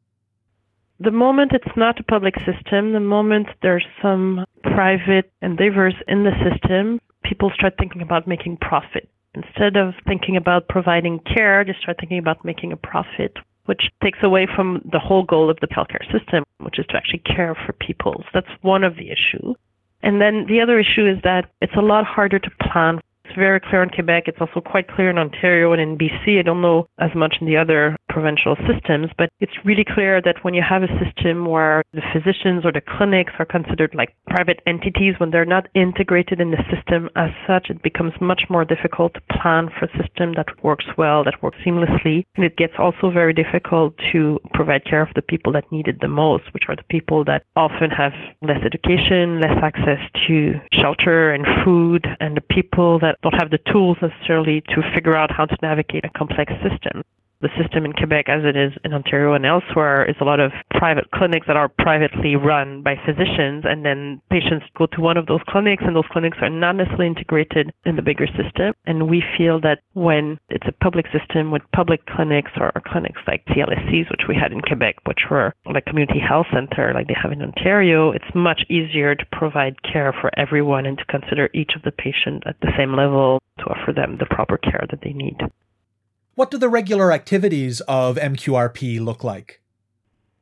The 1.00 1.10
moment 1.10 1.52
it's 1.52 1.76
not 1.76 2.00
a 2.00 2.04
public 2.04 2.36
system, 2.38 2.92
the 2.92 3.00
moment 3.00 3.48
there's 3.60 3.84
some 4.00 4.44
private 4.62 5.30
endeavors 5.42 5.94
in 6.08 6.24
the 6.24 6.30
system, 6.48 7.00
people 7.22 7.50
start 7.54 7.74
thinking 7.78 8.02
about 8.02 8.26
making 8.26 8.56
profit. 8.58 9.08
Instead 9.34 9.76
of 9.76 9.92
thinking 10.06 10.36
about 10.36 10.68
providing 10.68 11.18
care, 11.20 11.64
they 11.64 11.74
start 11.82 11.98
thinking 12.00 12.18
about 12.18 12.44
making 12.44 12.72
a 12.72 12.76
profit, 12.76 13.36
which 13.66 13.90
takes 14.02 14.20
away 14.22 14.46
from 14.46 14.80
the 14.90 14.98
whole 14.98 15.24
goal 15.24 15.50
of 15.50 15.58
the 15.60 15.66
healthcare 15.66 16.04
system, 16.10 16.44
which 16.60 16.78
is 16.78 16.86
to 16.86 16.96
actually 16.96 17.18
care 17.18 17.54
for 17.66 17.72
people. 17.74 18.14
So 18.18 18.28
that's 18.32 18.62
one 18.62 18.84
of 18.84 18.96
the 18.96 19.10
issues. 19.10 19.56
And 20.02 20.20
then 20.20 20.46
the 20.48 20.60
other 20.60 20.78
issue 20.78 21.06
is 21.06 21.18
that 21.24 21.50
it's 21.60 21.74
a 21.76 21.80
lot 21.80 22.04
harder 22.04 22.38
to 22.38 22.50
plan 22.62 23.00
it's 23.26 23.34
very 23.34 23.58
clear 23.58 23.82
in 23.82 23.90
Quebec. 23.90 24.24
It's 24.26 24.38
also 24.40 24.60
quite 24.60 24.88
clear 24.88 25.10
in 25.10 25.18
Ontario 25.18 25.72
and 25.72 25.82
in 25.82 25.98
BC. 25.98 26.38
I 26.38 26.42
don't 26.42 26.62
know 26.62 26.86
as 26.98 27.10
much 27.14 27.36
in 27.40 27.46
the 27.46 27.56
other 27.56 27.96
provincial 28.16 28.56
systems, 28.64 29.10
but 29.18 29.28
it's 29.40 29.52
really 29.62 29.84
clear 29.84 30.22
that 30.22 30.42
when 30.42 30.54
you 30.54 30.62
have 30.66 30.82
a 30.82 30.88
system 31.04 31.44
where 31.44 31.82
the 31.92 32.00
physicians 32.14 32.64
or 32.64 32.72
the 32.72 32.80
clinics 32.96 33.34
are 33.38 33.44
considered 33.44 33.94
like 33.94 34.16
private 34.26 34.58
entities, 34.66 35.12
when 35.18 35.30
they're 35.30 35.44
not 35.44 35.68
integrated 35.74 36.40
in 36.40 36.50
the 36.50 36.64
system 36.72 37.10
as 37.14 37.28
such, 37.46 37.68
it 37.68 37.82
becomes 37.82 38.14
much 38.18 38.44
more 38.48 38.64
difficult 38.64 39.12
to 39.12 39.20
plan 39.38 39.68
for 39.68 39.84
a 39.84 40.02
system 40.02 40.32
that 40.32 40.46
works 40.64 40.86
well, 40.96 41.24
that 41.24 41.42
works 41.42 41.58
seamlessly. 41.62 42.24
And 42.36 42.44
it 42.46 42.56
gets 42.56 42.72
also 42.78 43.10
very 43.10 43.34
difficult 43.34 43.92
to 44.12 44.40
provide 44.54 44.86
care 44.86 45.04
for 45.04 45.12
the 45.14 45.20
people 45.20 45.52
that 45.52 45.70
need 45.70 45.86
it 45.86 46.00
the 46.00 46.08
most, 46.08 46.44
which 46.54 46.64
are 46.68 46.76
the 46.76 46.88
people 46.88 47.22
that 47.26 47.42
often 47.54 47.90
have 47.90 48.12
less 48.40 48.64
education, 48.64 49.42
less 49.42 49.58
access 49.62 50.00
to 50.26 50.54
shelter 50.72 51.32
and 51.32 51.44
food, 51.62 52.06
and 52.20 52.34
the 52.34 52.48
people 52.48 52.98
that 53.00 53.18
don't 53.22 53.34
have 53.34 53.50
the 53.50 53.60
tools 53.70 53.98
necessarily 54.00 54.62
to 54.72 54.80
figure 54.94 55.14
out 55.14 55.30
how 55.30 55.44
to 55.44 55.56
navigate 55.60 56.06
a 56.06 56.10
complex 56.16 56.50
system 56.64 57.04
the 57.40 57.48
system 57.60 57.84
in 57.84 57.92
Quebec, 57.92 58.28
as 58.28 58.44
it 58.44 58.56
is 58.56 58.72
in 58.84 58.94
Ontario 58.94 59.34
and 59.34 59.44
elsewhere, 59.44 60.08
is 60.08 60.16
a 60.20 60.24
lot 60.24 60.40
of 60.40 60.52
private 60.70 61.10
clinics 61.12 61.46
that 61.46 61.56
are 61.56 61.68
privately 61.68 62.34
run 62.36 62.82
by 62.82 62.96
physicians, 63.04 63.64
and 63.66 63.84
then 63.84 64.20
patients 64.30 64.64
go 64.76 64.86
to 64.86 65.00
one 65.00 65.16
of 65.16 65.26
those 65.26 65.42
clinics, 65.48 65.82
and 65.86 65.94
those 65.94 66.08
clinics 66.10 66.38
are 66.40 66.50
not 66.50 66.76
necessarily 66.76 67.06
integrated 67.06 67.72
in 67.84 67.96
the 67.96 68.02
bigger 68.02 68.26
system. 68.26 68.72
And 68.86 69.08
we 69.08 69.22
feel 69.36 69.60
that 69.60 69.80
when 69.92 70.38
it's 70.48 70.66
a 70.66 70.72
public 70.84 71.06
system 71.12 71.50
with 71.50 71.62
public 71.74 72.06
clinics 72.06 72.52
or, 72.56 72.72
clinics 72.86 73.20
like 73.26 73.44
CLSCs, 73.46 74.10
which 74.10 74.28
we 74.28 74.36
had 74.36 74.52
in 74.52 74.60
Quebec, 74.60 74.96
which 75.06 75.28
were 75.30 75.52
like 75.66 75.84
community 75.86 76.20
health 76.20 76.46
center 76.52 76.92
like 76.94 77.08
they 77.08 77.16
have 77.20 77.32
in 77.32 77.42
Ontario, 77.42 78.12
it's 78.12 78.24
much 78.34 78.62
easier 78.70 79.14
to 79.14 79.26
provide 79.32 79.82
care 79.82 80.14
for 80.20 80.30
everyone 80.38 80.86
and 80.86 80.98
to 80.98 81.04
consider 81.06 81.50
each 81.52 81.72
of 81.74 81.82
the 81.82 81.90
patients 81.90 82.44
at 82.46 82.56
the 82.60 82.72
same 82.78 82.94
level 82.94 83.42
to 83.58 83.64
offer 83.64 83.92
them 83.92 84.16
the 84.18 84.26
proper 84.26 84.56
care 84.56 84.86
that 84.90 85.00
they 85.02 85.12
need. 85.12 85.36
What 86.36 86.50
do 86.50 86.58
the 86.58 86.68
regular 86.68 87.12
activities 87.12 87.80
of 87.88 88.16
MQRP 88.16 89.00
look 89.00 89.24
like? 89.24 89.62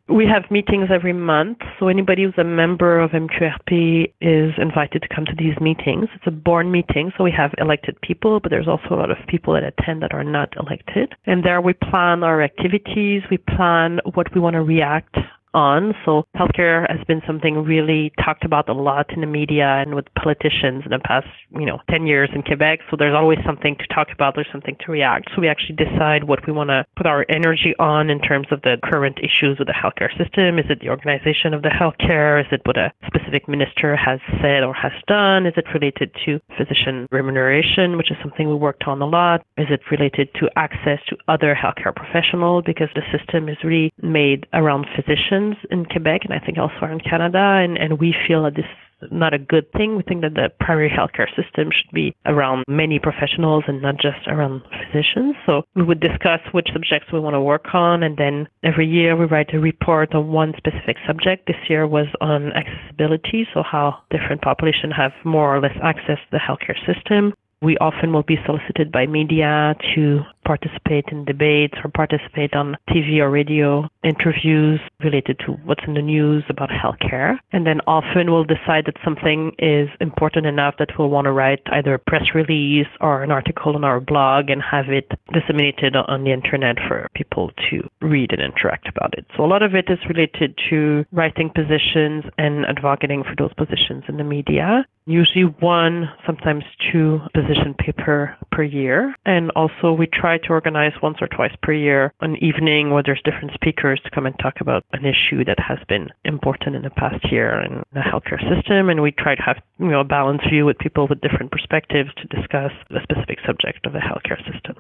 We 0.08 0.26
have 0.26 0.50
meetings 0.50 0.88
every 0.92 1.12
month, 1.12 1.58
so 1.78 1.86
anybody 1.86 2.24
who's 2.24 2.34
a 2.36 2.42
member 2.42 2.98
of 2.98 3.12
MQRP 3.12 4.12
is 4.20 4.52
invited 4.58 5.02
to 5.02 5.14
come 5.14 5.24
to 5.24 5.36
these 5.38 5.54
meetings. 5.60 6.08
It's 6.16 6.26
a 6.26 6.32
board 6.32 6.66
meeting, 6.66 7.12
so 7.16 7.22
we 7.22 7.30
have 7.30 7.52
elected 7.58 7.96
people, 8.00 8.40
but 8.40 8.50
there's 8.50 8.66
also 8.66 8.88
a 8.90 8.96
lot 8.96 9.12
of 9.12 9.18
people 9.28 9.54
that 9.54 9.62
attend 9.62 10.02
that 10.02 10.12
are 10.12 10.24
not 10.24 10.52
elected. 10.58 11.14
And 11.26 11.44
there 11.44 11.60
we 11.60 11.74
plan 11.74 12.24
our 12.24 12.42
activities, 12.42 13.22
we 13.30 13.38
plan 13.38 14.00
what 14.14 14.34
we 14.34 14.40
want 14.40 14.54
to 14.54 14.62
react 14.62 15.16
on. 15.54 15.94
So 16.04 16.26
healthcare 16.36 16.84
has 16.90 17.04
been 17.06 17.22
something 17.26 17.64
really 17.64 18.12
talked 18.22 18.44
about 18.44 18.68
a 18.68 18.72
lot 18.72 19.12
in 19.12 19.20
the 19.20 19.26
media 19.26 19.66
and 19.66 19.94
with 19.94 20.06
politicians 20.14 20.82
in 20.84 20.90
the 20.90 20.98
past, 20.98 21.26
you 21.52 21.64
know, 21.64 21.78
10 21.90 22.06
years 22.06 22.28
in 22.34 22.42
Quebec. 22.42 22.80
So 22.90 22.96
there's 22.98 23.14
always 23.14 23.38
something 23.46 23.76
to 23.76 23.86
talk 23.94 24.08
about. 24.12 24.34
There's 24.34 24.50
something 24.50 24.76
to 24.84 24.92
react. 24.92 25.30
So 25.34 25.40
we 25.40 25.48
actually 25.48 25.76
decide 25.76 26.24
what 26.24 26.46
we 26.46 26.52
want 26.52 26.70
to 26.70 26.84
put 26.96 27.06
our 27.06 27.24
energy 27.28 27.74
on 27.78 28.10
in 28.10 28.20
terms 28.20 28.48
of 28.50 28.62
the 28.62 28.76
current 28.82 29.18
issues 29.18 29.58
with 29.58 29.68
the 29.68 29.74
healthcare 29.74 30.10
system. 30.18 30.58
Is 30.58 30.66
it 30.68 30.80
the 30.80 30.90
organization 30.90 31.54
of 31.54 31.62
the 31.62 31.70
healthcare? 31.70 32.40
Is 32.40 32.46
it 32.50 32.60
what 32.64 32.76
a 32.76 32.92
specific 33.06 33.48
minister 33.48 33.96
has 33.96 34.20
said 34.42 34.64
or 34.64 34.74
has 34.74 34.92
done? 35.06 35.46
Is 35.46 35.54
it 35.56 35.66
related 35.72 36.10
to 36.26 36.40
physician 36.58 37.06
remuneration, 37.10 37.96
which 37.96 38.10
is 38.10 38.16
something 38.20 38.48
we 38.48 38.54
worked 38.54 38.84
on 38.84 39.00
a 39.00 39.06
lot? 39.06 39.44
Is 39.56 39.68
it 39.70 39.80
related 39.90 40.28
to 40.40 40.50
access 40.56 40.98
to 41.08 41.16
other 41.28 41.54
healthcare 41.54 41.94
professionals? 41.94 42.64
Because 42.66 42.88
the 42.94 43.02
system 43.16 43.48
is 43.48 43.56
really 43.62 43.92
made 44.02 44.46
around 44.52 44.86
physicians 44.96 45.43
in 45.70 45.84
Quebec 45.84 46.22
and 46.24 46.32
I 46.32 46.44
think 46.44 46.58
elsewhere 46.58 46.92
in 46.92 47.00
Canada, 47.00 47.38
and, 47.62 47.76
and 47.76 47.98
we 47.98 48.14
feel 48.26 48.42
that 48.44 48.54
this 48.54 48.64
is 49.02 49.08
not 49.12 49.34
a 49.34 49.38
good 49.38 49.70
thing. 49.72 49.96
We 49.96 50.02
think 50.02 50.22
that 50.22 50.34
the 50.34 50.48
primary 50.60 50.88
healthcare 50.88 51.28
system 51.36 51.70
should 51.70 51.92
be 51.92 52.14
around 52.24 52.64
many 52.68 52.98
professionals 52.98 53.64
and 53.66 53.82
not 53.82 53.96
just 53.96 54.26
around 54.26 54.62
physicians. 54.80 55.34
So 55.46 55.62
we 55.74 55.82
would 55.82 56.00
discuss 56.00 56.40
which 56.52 56.68
subjects 56.72 57.12
we 57.12 57.20
want 57.20 57.34
to 57.34 57.40
work 57.40 57.74
on, 57.74 58.02
and 58.02 58.16
then 58.16 58.48
every 58.62 58.86
year 58.86 59.16
we 59.16 59.26
write 59.26 59.52
a 59.52 59.60
report 59.60 60.14
on 60.14 60.32
one 60.32 60.54
specific 60.56 60.96
subject. 61.06 61.46
This 61.46 61.56
year 61.68 61.86
was 61.86 62.06
on 62.20 62.52
accessibility, 62.52 63.46
so 63.52 63.62
how 63.62 63.98
different 64.10 64.42
populations 64.42 64.94
have 64.96 65.12
more 65.24 65.54
or 65.54 65.60
less 65.60 65.76
access 65.82 66.18
to 66.18 66.30
the 66.32 66.38
healthcare 66.38 66.78
system. 66.86 67.34
We 67.62 67.78
often 67.78 68.12
will 68.12 68.24
be 68.24 68.38
solicited 68.44 68.92
by 68.92 69.06
media 69.06 69.74
to 69.94 70.20
participate 70.44 71.06
in 71.10 71.24
debates 71.24 71.74
or 71.82 71.90
participate 71.90 72.54
on 72.54 72.76
TV 72.88 73.18
or 73.18 73.30
radio 73.30 73.88
interviews 74.02 74.80
related 75.02 75.38
to 75.46 75.52
what's 75.64 75.82
in 75.86 75.94
the 75.94 76.02
news 76.02 76.44
about 76.48 76.70
healthcare. 76.70 77.38
And 77.52 77.66
then 77.66 77.80
often 77.86 78.30
we'll 78.30 78.44
decide 78.44 78.84
that 78.86 78.96
something 79.04 79.52
is 79.58 79.88
important 80.00 80.46
enough 80.46 80.74
that 80.78 80.90
we'll 80.98 81.10
want 81.10 81.26
to 81.26 81.32
write 81.32 81.60
either 81.72 81.94
a 81.94 81.98
press 81.98 82.34
release 82.34 82.86
or 83.00 83.22
an 83.22 83.30
article 83.30 83.74
on 83.74 83.84
our 83.84 84.00
blog 84.00 84.50
and 84.50 84.62
have 84.62 84.88
it 84.88 85.10
disseminated 85.32 85.96
on 85.96 86.24
the 86.24 86.32
internet 86.32 86.76
for 86.88 87.08
people 87.14 87.50
to 87.70 87.88
read 88.00 88.32
and 88.32 88.42
interact 88.42 88.88
about 88.88 89.14
it. 89.16 89.24
So 89.36 89.44
a 89.44 89.46
lot 89.46 89.62
of 89.62 89.74
it 89.74 89.86
is 89.88 89.98
related 90.08 90.58
to 90.70 91.04
writing 91.12 91.50
positions 91.50 92.24
and 92.38 92.66
advocating 92.66 93.24
for 93.24 93.34
those 93.36 93.54
positions 93.54 94.04
in 94.08 94.16
the 94.16 94.24
media. 94.24 94.86
Usually 95.06 95.44
one, 95.44 96.08
sometimes 96.24 96.64
two 96.90 97.20
position 97.34 97.74
paper 97.78 98.36
per 98.50 98.62
year. 98.62 99.14
And 99.26 99.50
also 99.50 99.92
we 99.92 100.06
try 100.06 100.33
to 100.38 100.50
organize 100.50 100.92
once 101.02 101.18
or 101.20 101.28
twice 101.28 101.54
per 101.62 101.72
year 101.72 102.12
an 102.20 102.36
evening 102.42 102.90
where 102.90 103.02
there's 103.02 103.22
different 103.24 103.52
speakers 103.54 104.00
to 104.04 104.10
come 104.10 104.26
and 104.26 104.38
talk 104.38 104.54
about 104.60 104.84
an 104.92 105.04
issue 105.04 105.44
that 105.44 105.58
has 105.58 105.78
been 105.88 106.08
important 106.24 106.76
in 106.76 106.82
the 106.82 106.90
past 106.90 107.30
year 107.30 107.60
in 107.60 107.82
the 107.92 108.00
healthcare 108.00 108.40
system. 108.48 108.88
And 108.88 109.02
we 109.02 109.12
try 109.12 109.34
to 109.34 109.42
have 109.42 109.62
you 109.78 109.88
know 109.88 110.00
a 110.00 110.04
balanced 110.04 110.48
view 110.50 110.64
with 110.64 110.78
people 110.78 111.06
with 111.08 111.20
different 111.20 111.50
perspectives 111.50 112.10
to 112.16 112.36
discuss 112.36 112.72
the 112.90 113.00
specific 113.02 113.38
subject 113.46 113.86
of 113.86 113.92
the 113.92 114.00
healthcare 114.00 114.38
system. 114.50 114.76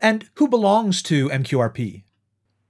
And 0.00 0.28
who 0.34 0.48
belongs 0.48 1.02
to 1.04 1.28
MQRP? 1.28 2.02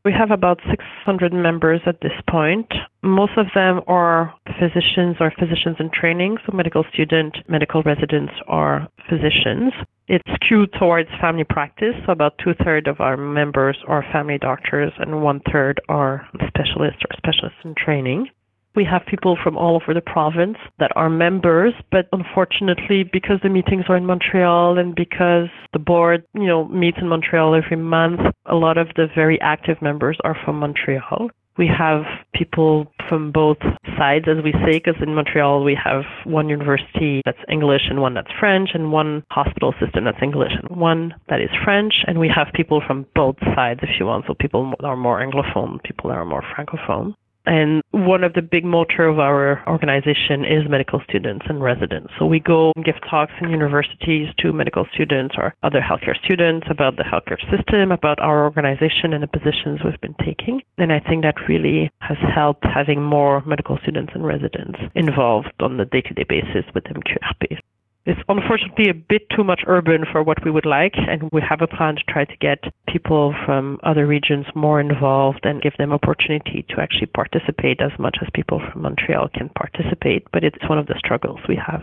We 0.04 0.12
have 0.12 0.30
about 0.30 0.60
600 0.68 1.32
members 1.32 1.80
at 1.86 2.00
this 2.02 2.12
point. 2.28 2.70
Most 3.04 3.32
of 3.36 3.48
them 3.54 3.82
are 3.86 4.32
physicians 4.58 5.16
or 5.20 5.30
physicians 5.38 5.76
in 5.78 5.90
training, 5.92 6.38
so 6.46 6.56
medical 6.56 6.84
student, 6.90 7.36
medical 7.46 7.82
residents, 7.82 8.32
or 8.48 8.88
physicians. 9.10 9.74
It's 10.08 10.24
skewed 10.36 10.72
towards 10.78 11.10
family 11.20 11.44
practice, 11.44 11.94
so 12.06 12.12
about 12.12 12.38
two 12.42 12.54
thirds 12.64 12.88
of 12.88 13.02
our 13.02 13.18
members 13.18 13.76
are 13.86 14.06
family 14.10 14.38
doctors 14.38 14.90
and 14.98 15.22
one 15.22 15.40
third 15.52 15.82
are 15.90 16.26
specialists 16.48 17.02
or 17.04 17.14
specialists 17.18 17.58
in 17.62 17.74
training. 17.76 18.28
We 18.74 18.86
have 18.86 19.02
people 19.06 19.36
from 19.44 19.58
all 19.58 19.76
over 19.76 19.92
the 19.92 20.00
province 20.00 20.56
that 20.78 20.90
are 20.96 21.10
members, 21.10 21.74
but 21.92 22.08
unfortunately, 22.10 23.04
because 23.04 23.38
the 23.42 23.50
meetings 23.50 23.84
are 23.90 23.98
in 23.98 24.06
Montreal 24.06 24.78
and 24.78 24.94
because 24.94 25.48
the 25.74 25.78
board, 25.78 26.24
you 26.32 26.46
know, 26.46 26.68
meets 26.68 26.98
in 27.02 27.08
Montreal 27.08 27.54
every 27.54 27.76
month, 27.76 28.20
a 28.46 28.54
lot 28.54 28.78
of 28.78 28.88
the 28.96 29.08
very 29.14 29.38
active 29.42 29.82
members 29.82 30.16
are 30.24 30.36
from 30.42 30.58
Montreal. 30.58 31.28
We 31.56 31.68
have 31.68 32.02
people 32.34 32.92
from 33.08 33.30
both 33.30 33.58
sides, 33.96 34.26
as 34.28 34.42
we 34.42 34.52
say, 34.64 34.78
because 34.78 35.00
in 35.00 35.14
Montreal 35.14 35.62
we 35.62 35.78
have 35.82 36.02
one 36.24 36.48
university 36.48 37.22
that's 37.24 37.38
English 37.48 37.82
and 37.88 38.00
one 38.00 38.14
that's 38.14 38.30
French, 38.40 38.70
and 38.74 38.90
one 38.90 39.22
hospital 39.30 39.72
system 39.80 40.04
that's 40.04 40.22
English 40.22 40.52
and 40.60 40.80
one 40.80 41.14
that 41.28 41.40
is 41.40 41.50
French. 41.64 41.94
And 42.06 42.18
we 42.18 42.28
have 42.34 42.48
people 42.54 42.82
from 42.86 43.06
both 43.14 43.36
sides, 43.54 43.80
if 43.82 44.00
you 44.00 44.06
want. 44.06 44.24
So 44.26 44.34
people 44.34 44.74
are 44.80 44.96
more 44.96 45.20
Anglophone, 45.20 45.82
people 45.82 46.10
are 46.10 46.24
more 46.24 46.42
Francophone. 46.42 47.14
And 47.46 47.82
one 47.90 48.24
of 48.24 48.32
the 48.32 48.42
big 48.42 48.64
motor 48.64 49.06
of 49.06 49.18
our 49.18 49.62
organization 49.68 50.44
is 50.44 50.68
medical 50.68 51.00
students 51.08 51.44
and 51.48 51.62
residents. 51.62 52.12
So 52.18 52.26
we 52.26 52.40
go 52.40 52.72
and 52.76 52.84
give 52.84 52.96
talks 53.08 53.32
in 53.40 53.50
universities 53.50 54.28
to 54.38 54.52
medical 54.52 54.86
students 54.94 55.34
or 55.36 55.54
other 55.62 55.80
healthcare 55.80 56.16
students 56.24 56.66
about 56.70 56.96
the 56.96 57.04
healthcare 57.04 57.40
system, 57.50 57.92
about 57.92 58.18
our 58.20 58.44
organization 58.44 59.12
and 59.12 59.22
the 59.22 59.28
positions 59.28 59.80
we've 59.84 60.00
been 60.00 60.16
taking. 60.24 60.62
And 60.78 60.92
I 60.92 61.00
think 61.00 61.22
that 61.22 61.34
really 61.48 61.90
has 62.00 62.18
helped 62.34 62.64
having 62.64 63.02
more 63.02 63.42
medical 63.44 63.78
students 63.82 64.12
and 64.14 64.24
residents 64.24 64.78
involved 64.94 65.52
on 65.60 65.76
the 65.76 65.84
day-to-day 65.84 66.24
basis 66.28 66.64
with 66.74 66.84
MQRP. 66.84 67.58
It's 68.06 68.20
unfortunately 68.28 68.90
a 68.90 68.94
bit 68.94 69.22
too 69.34 69.42
much 69.42 69.62
urban 69.66 70.04
for 70.12 70.22
what 70.22 70.44
we 70.44 70.50
would 70.50 70.66
like, 70.66 70.92
and 70.96 71.22
we 71.32 71.40
have 71.40 71.62
a 71.62 71.66
plan 71.66 71.96
to 71.96 72.02
try 72.06 72.26
to 72.26 72.36
get 72.36 72.62
people 72.86 73.34
from 73.46 73.80
other 73.82 74.06
regions 74.06 74.44
more 74.54 74.78
involved 74.78 75.40
and 75.44 75.62
give 75.62 75.72
them 75.78 75.90
opportunity 75.90 76.66
to 76.68 76.80
actually 76.82 77.06
participate 77.06 77.80
as 77.80 77.98
much 77.98 78.18
as 78.20 78.28
people 78.34 78.60
from 78.60 78.82
Montreal 78.82 79.30
can 79.32 79.48
participate. 79.48 80.26
But 80.32 80.44
it's 80.44 80.68
one 80.68 80.78
of 80.78 80.86
the 80.86 80.98
struggles 80.98 81.40
we 81.48 81.56
have. 81.56 81.82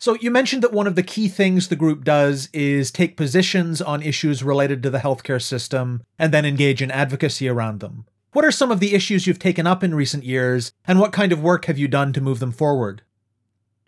So, 0.00 0.16
you 0.20 0.32
mentioned 0.32 0.62
that 0.62 0.72
one 0.72 0.88
of 0.88 0.96
the 0.96 1.04
key 1.04 1.28
things 1.28 1.68
the 1.68 1.76
group 1.76 2.02
does 2.02 2.48
is 2.52 2.90
take 2.90 3.16
positions 3.16 3.80
on 3.80 4.02
issues 4.02 4.42
related 4.42 4.82
to 4.82 4.90
the 4.90 4.98
healthcare 4.98 5.42
system 5.42 6.02
and 6.18 6.32
then 6.32 6.44
engage 6.44 6.82
in 6.82 6.90
advocacy 6.90 7.48
around 7.48 7.78
them. 7.78 8.06
What 8.32 8.44
are 8.44 8.52
some 8.52 8.72
of 8.72 8.80
the 8.80 8.94
issues 8.94 9.26
you've 9.26 9.38
taken 9.38 9.66
up 9.68 9.84
in 9.84 9.94
recent 9.94 10.24
years, 10.24 10.72
and 10.84 10.98
what 10.98 11.12
kind 11.12 11.32
of 11.32 11.42
work 11.42 11.66
have 11.66 11.78
you 11.78 11.88
done 11.88 12.12
to 12.12 12.20
move 12.20 12.40
them 12.40 12.52
forward? 12.52 13.02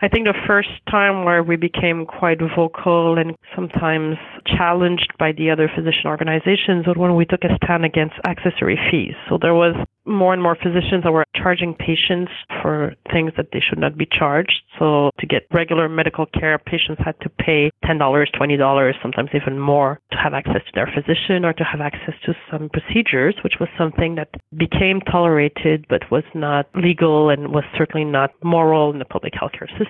I 0.02 0.08
think 0.08 0.24
the 0.24 0.46
first 0.46 0.70
time 0.90 1.24
where 1.26 1.42
we 1.42 1.56
became 1.56 2.06
quite 2.06 2.38
vocal 2.56 3.18
and 3.18 3.36
sometimes 3.54 4.16
challenged 4.46 5.12
by 5.18 5.32
the 5.32 5.50
other 5.50 5.68
physician 5.68 6.06
organizations 6.06 6.86
was 6.86 6.96
when 6.96 7.16
we 7.16 7.26
took 7.26 7.44
a 7.44 7.54
stand 7.62 7.84
against 7.84 8.14
accessory 8.24 8.78
fees. 8.90 9.12
So 9.28 9.36
there 9.40 9.54
was 9.54 9.74
more 10.06 10.32
and 10.32 10.42
more 10.42 10.56
physicians 10.56 11.04
that 11.04 11.12
were 11.12 11.26
charging 11.36 11.74
patients 11.74 12.32
for 12.62 12.94
things 13.12 13.32
that 13.36 13.48
they 13.52 13.60
should 13.60 13.78
not 13.78 13.98
be 13.98 14.08
charged. 14.10 14.62
So 14.78 15.10
to 15.20 15.26
get 15.26 15.46
regular 15.52 15.86
medical 15.88 16.24
care, 16.24 16.58
patients 16.58 17.02
had 17.04 17.20
to 17.20 17.28
pay 17.28 17.70
$10, 17.84 17.98
$20, 18.00 18.92
sometimes 19.02 19.30
even 19.34 19.58
more 19.58 20.00
to 20.12 20.16
have 20.16 20.32
access 20.32 20.64
to 20.64 20.72
their 20.74 20.90
physician 20.94 21.44
or 21.44 21.52
to 21.52 21.64
have 21.64 21.82
access 21.82 22.14
to 22.24 22.34
some 22.50 22.70
procedures, 22.70 23.36
which 23.44 23.60
was 23.60 23.68
something 23.76 24.14
that 24.14 24.30
became 24.56 25.00
tolerated 25.02 25.84
but 25.90 26.10
was 26.10 26.24
not 26.34 26.66
legal 26.74 27.28
and 27.28 27.52
was 27.52 27.64
certainly 27.76 28.04
not 28.04 28.30
moral 28.42 28.90
in 28.90 28.98
the 28.98 29.04
public 29.04 29.34
healthcare 29.34 29.68
system 29.76 29.89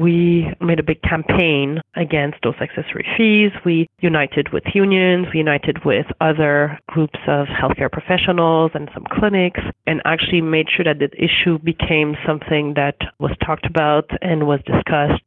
we 0.00 0.46
made 0.60 0.80
a 0.80 0.82
big 0.82 1.02
campaign 1.02 1.80
against 1.94 2.38
those 2.42 2.54
accessory 2.60 3.06
fees. 3.16 3.52
We 3.64 3.86
united 4.00 4.52
with 4.52 4.64
unions, 4.74 5.26
we 5.32 5.38
united 5.38 5.84
with 5.84 6.06
other 6.20 6.78
groups 6.88 7.18
of 7.28 7.46
healthcare 7.48 7.92
professionals 7.92 8.72
and 8.74 8.88
some 8.94 9.04
clinics, 9.12 9.60
and 9.86 10.00
actually 10.04 10.40
made 10.40 10.66
sure 10.74 10.84
that 10.84 10.98
the 10.98 11.10
issue 11.22 11.58
became 11.58 12.16
something 12.26 12.74
that 12.74 12.96
was 13.18 13.32
talked 13.44 13.66
about 13.66 14.10
and 14.22 14.46
was 14.46 14.60
discussed. 14.64 15.22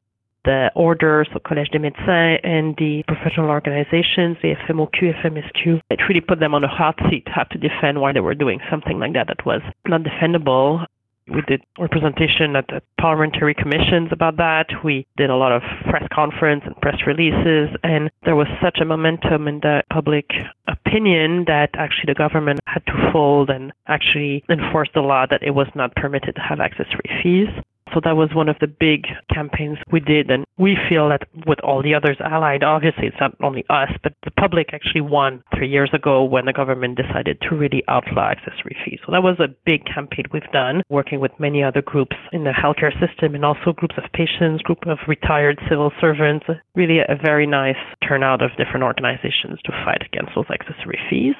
The 0.45 0.71
orders, 0.75 1.29
so 1.31 1.39
Collège 1.39 1.69
des 1.71 1.79
Médecins, 1.79 2.37
and 2.43 2.75
the 2.75 3.03
professional 3.07 3.49
organizations, 3.49 4.35
the 4.41 4.55
FMOQ, 4.67 5.23
FMSQ, 5.23 5.79
it 5.89 5.99
really 6.09 6.19
put 6.19 6.41
them 6.41 6.53
on 6.53 6.65
a 6.65 6.67
hot 6.67 6.99
seat 7.09 7.25
to 7.27 7.31
have 7.31 7.47
to 7.49 7.57
defend 7.57 8.01
why 8.01 8.11
they 8.11 8.19
were 8.19 8.35
doing 8.35 8.59
something 8.69 8.99
like 8.99 9.13
that 9.13 9.27
that 9.27 9.45
was 9.45 9.61
not 9.87 10.01
defendable 10.01 10.85
we 11.27 11.41
did 11.47 11.61
representation 11.79 12.55
at 12.55 12.67
the 12.67 12.81
parliamentary 12.99 13.53
commissions 13.53 14.09
about 14.11 14.37
that. 14.37 14.67
We 14.83 15.07
did 15.17 15.29
a 15.29 15.35
lot 15.35 15.51
of 15.51 15.61
press 15.89 16.03
conference 16.13 16.63
and 16.65 16.75
press 16.81 16.97
releases, 17.07 17.69
and 17.83 18.09
there 18.25 18.35
was 18.35 18.47
such 18.61 18.79
a 18.81 18.85
momentum 18.85 19.47
in 19.47 19.59
the 19.59 19.83
public 19.91 20.29
opinion 20.67 21.45
that 21.47 21.69
actually 21.75 22.13
the 22.13 22.17
government 22.17 22.59
had 22.65 22.85
to 22.87 23.09
fold 23.11 23.49
and 23.49 23.71
actually 23.87 24.43
enforce 24.49 24.89
the 24.93 25.01
law 25.01 25.25
that 25.29 25.43
it 25.43 25.51
was 25.51 25.67
not 25.75 25.95
permitted 25.95 26.35
to 26.35 26.41
have 26.41 26.59
accessory 26.59 27.09
fees. 27.21 27.49
So 27.93 28.01
that 28.03 28.15
was 28.15 28.29
one 28.33 28.49
of 28.49 28.57
the 28.59 28.67
big 28.67 29.05
campaigns 29.33 29.77
we 29.91 29.99
did. 29.99 30.29
And 30.31 30.45
we 30.57 30.77
feel 30.89 31.09
that 31.09 31.27
with 31.45 31.59
all 31.61 31.81
the 31.83 31.93
others 31.93 32.17
allied, 32.19 32.63
obviously 32.63 33.07
it's 33.07 33.19
not 33.19 33.35
only 33.41 33.63
us, 33.69 33.89
but 34.01 34.13
the 34.23 34.31
public 34.31 34.73
actually 34.73 35.01
won 35.01 35.43
three 35.55 35.69
years 35.69 35.89
ago 35.93 36.23
when 36.23 36.45
the 36.45 36.53
government 36.53 36.97
decided 36.97 37.39
to 37.41 37.55
really 37.55 37.83
outlaw 37.87 38.31
accessory 38.31 38.75
fees. 38.83 38.99
So 39.05 39.11
that 39.11 39.23
was 39.23 39.39
a 39.39 39.53
big 39.65 39.85
campaign 39.85 40.25
we've 40.31 40.43
done, 40.51 40.81
working 40.89 41.19
with 41.19 41.31
many 41.39 41.63
other 41.63 41.81
groups 41.81 42.15
in 42.31 42.43
the 42.43 42.51
healthcare 42.51 42.93
system 42.99 43.35
and 43.35 43.45
also 43.45 43.73
groups 43.73 43.95
of 43.97 44.11
patients, 44.13 44.63
group 44.63 44.85
of 44.87 44.97
retired 45.07 45.59
civil 45.69 45.91
servants. 45.99 46.45
Really 46.75 46.99
a 46.99 47.17
very 47.21 47.47
nice 47.47 47.77
turnout 48.07 48.41
of 48.41 48.51
different 48.57 48.83
organizations 48.83 49.59
to 49.65 49.71
fight 49.85 50.01
against 50.05 50.31
those 50.35 50.49
accessory 50.49 50.99
fees. 51.09 51.35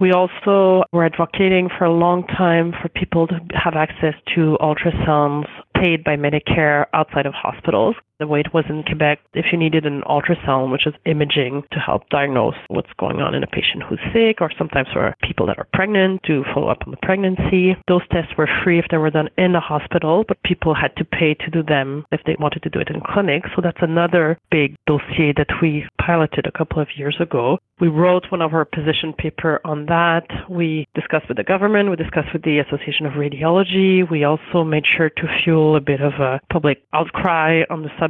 We 0.00 0.12
also 0.12 0.84
were 0.92 1.04
advocating 1.04 1.68
for 1.76 1.84
a 1.84 1.92
long 1.92 2.24
time 2.26 2.72
for 2.80 2.88
people 2.88 3.26
to 3.26 3.40
have 3.54 3.74
access 3.74 4.14
to 4.34 4.56
ultrasounds 4.60 5.46
paid 5.74 6.04
by 6.04 6.16
Medicare 6.16 6.86
outside 6.94 7.26
of 7.26 7.34
hospitals. 7.34 7.96
The 8.20 8.26
way 8.26 8.40
it 8.40 8.52
was 8.52 8.64
in 8.68 8.82
Quebec, 8.82 9.20
if 9.34 9.46
you 9.52 9.58
needed 9.58 9.86
an 9.86 10.02
ultrasound, 10.02 10.72
which 10.72 10.88
is 10.88 10.94
imaging 11.06 11.62
to 11.70 11.78
help 11.78 12.08
diagnose 12.08 12.56
what's 12.66 12.92
going 12.98 13.20
on 13.20 13.32
in 13.32 13.44
a 13.44 13.46
patient 13.46 13.84
who's 13.88 14.00
sick, 14.12 14.40
or 14.40 14.50
sometimes 14.58 14.88
for 14.92 15.14
people 15.22 15.46
that 15.46 15.56
are 15.56 15.68
pregnant 15.72 16.24
to 16.24 16.42
follow 16.52 16.68
up 16.68 16.82
on 16.84 16.90
the 16.90 17.06
pregnancy, 17.06 17.76
those 17.86 18.02
tests 18.10 18.32
were 18.36 18.48
free 18.64 18.80
if 18.80 18.86
they 18.90 18.96
were 18.96 19.10
done 19.10 19.28
in 19.38 19.52
the 19.52 19.60
hospital, 19.60 20.24
but 20.26 20.42
people 20.42 20.74
had 20.74 20.96
to 20.96 21.04
pay 21.04 21.34
to 21.34 21.50
do 21.50 21.62
them 21.62 22.04
if 22.10 22.20
they 22.26 22.34
wanted 22.40 22.64
to 22.64 22.70
do 22.70 22.80
it 22.80 22.90
in 22.90 23.00
clinic. 23.00 23.44
So 23.54 23.62
that's 23.62 23.82
another 23.82 24.36
big 24.50 24.74
dossier 24.88 25.32
that 25.36 25.62
we 25.62 25.86
piloted 26.04 26.46
a 26.46 26.58
couple 26.58 26.82
of 26.82 26.88
years 26.96 27.16
ago. 27.20 27.58
We 27.80 27.86
wrote 27.86 28.24
one 28.32 28.42
of 28.42 28.52
our 28.52 28.64
position 28.64 29.12
paper 29.16 29.60
on 29.64 29.86
that. 29.86 30.26
We 30.50 30.88
discussed 30.96 31.28
with 31.28 31.36
the 31.36 31.44
government, 31.44 31.90
we 31.90 31.94
discussed 31.94 32.32
with 32.32 32.42
the 32.42 32.58
Association 32.58 33.06
of 33.06 33.12
Radiology. 33.12 34.10
We 34.10 34.24
also 34.24 34.64
made 34.64 34.82
sure 34.96 35.08
to 35.08 35.40
fuel 35.44 35.76
a 35.76 35.80
bit 35.80 36.00
of 36.00 36.14
a 36.14 36.40
public 36.52 36.82
outcry 36.92 37.62
on 37.70 37.82
the 37.82 37.90
subject. 37.90 38.07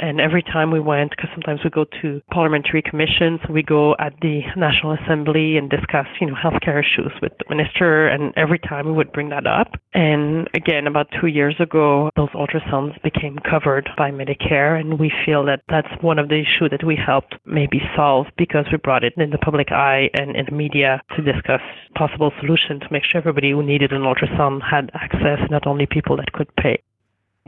And 0.00 0.20
every 0.20 0.42
time 0.42 0.70
we 0.70 0.80
went, 0.80 1.10
because 1.10 1.30
sometimes 1.32 1.60
we 1.64 1.70
go 1.70 1.84
to 2.02 2.20
parliamentary 2.30 2.82
commissions, 2.82 3.40
we 3.48 3.62
go 3.62 3.94
at 3.98 4.14
the 4.20 4.42
National 4.56 4.92
Assembly 4.92 5.56
and 5.56 5.70
discuss, 5.70 6.06
you 6.20 6.26
know, 6.26 6.34
healthcare 6.34 6.80
issues 6.80 7.12
with 7.20 7.32
the 7.38 7.54
minister. 7.54 8.08
And 8.08 8.32
every 8.36 8.58
time 8.58 8.86
we 8.86 8.92
would 8.92 9.12
bring 9.12 9.28
that 9.30 9.46
up. 9.46 9.72
And 9.94 10.48
again, 10.54 10.86
about 10.86 11.08
two 11.20 11.26
years 11.26 11.56
ago, 11.60 12.10
those 12.16 12.30
ultrasounds 12.30 13.00
became 13.02 13.38
covered 13.38 13.88
by 13.96 14.10
Medicare. 14.10 14.78
And 14.78 14.98
we 14.98 15.12
feel 15.24 15.44
that 15.46 15.62
that's 15.68 15.88
one 16.02 16.18
of 16.18 16.28
the 16.28 16.40
issues 16.40 16.70
that 16.70 16.84
we 16.84 16.96
helped 16.96 17.34
maybe 17.44 17.80
solve 17.96 18.26
because 18.36 18.66
we 18.70 18.78
brought 18.78 19.04
it 19.04 19.14
in 19.16 19.30
the 19.30 19.38
public 19.38 19.72
eye 19.72 20.10
and 20.14 20.36
in 20.36 20.46
the 20.46 20.52
media 20.52 21.00
to 21.16 21.22
discuss 21.22 21.60
possible 21.94 22.32
solutions 22.40 22.80
to 22.80 22.88
make 22.90 23.04
sure 23.04 23.18
everybody 23.18 23.50
who 23.50 23.62
needed 23.62 23.92
an 23.92 24.02
ultrasound 24.02 24.60
had 24.62 24.90
access, 24.94 25.38
not 25.50 25.66
only 25.66 25.86
people 25.86 26.16
that 26.16 26.32
could 26.32 26.54
pay. 26.56 26.82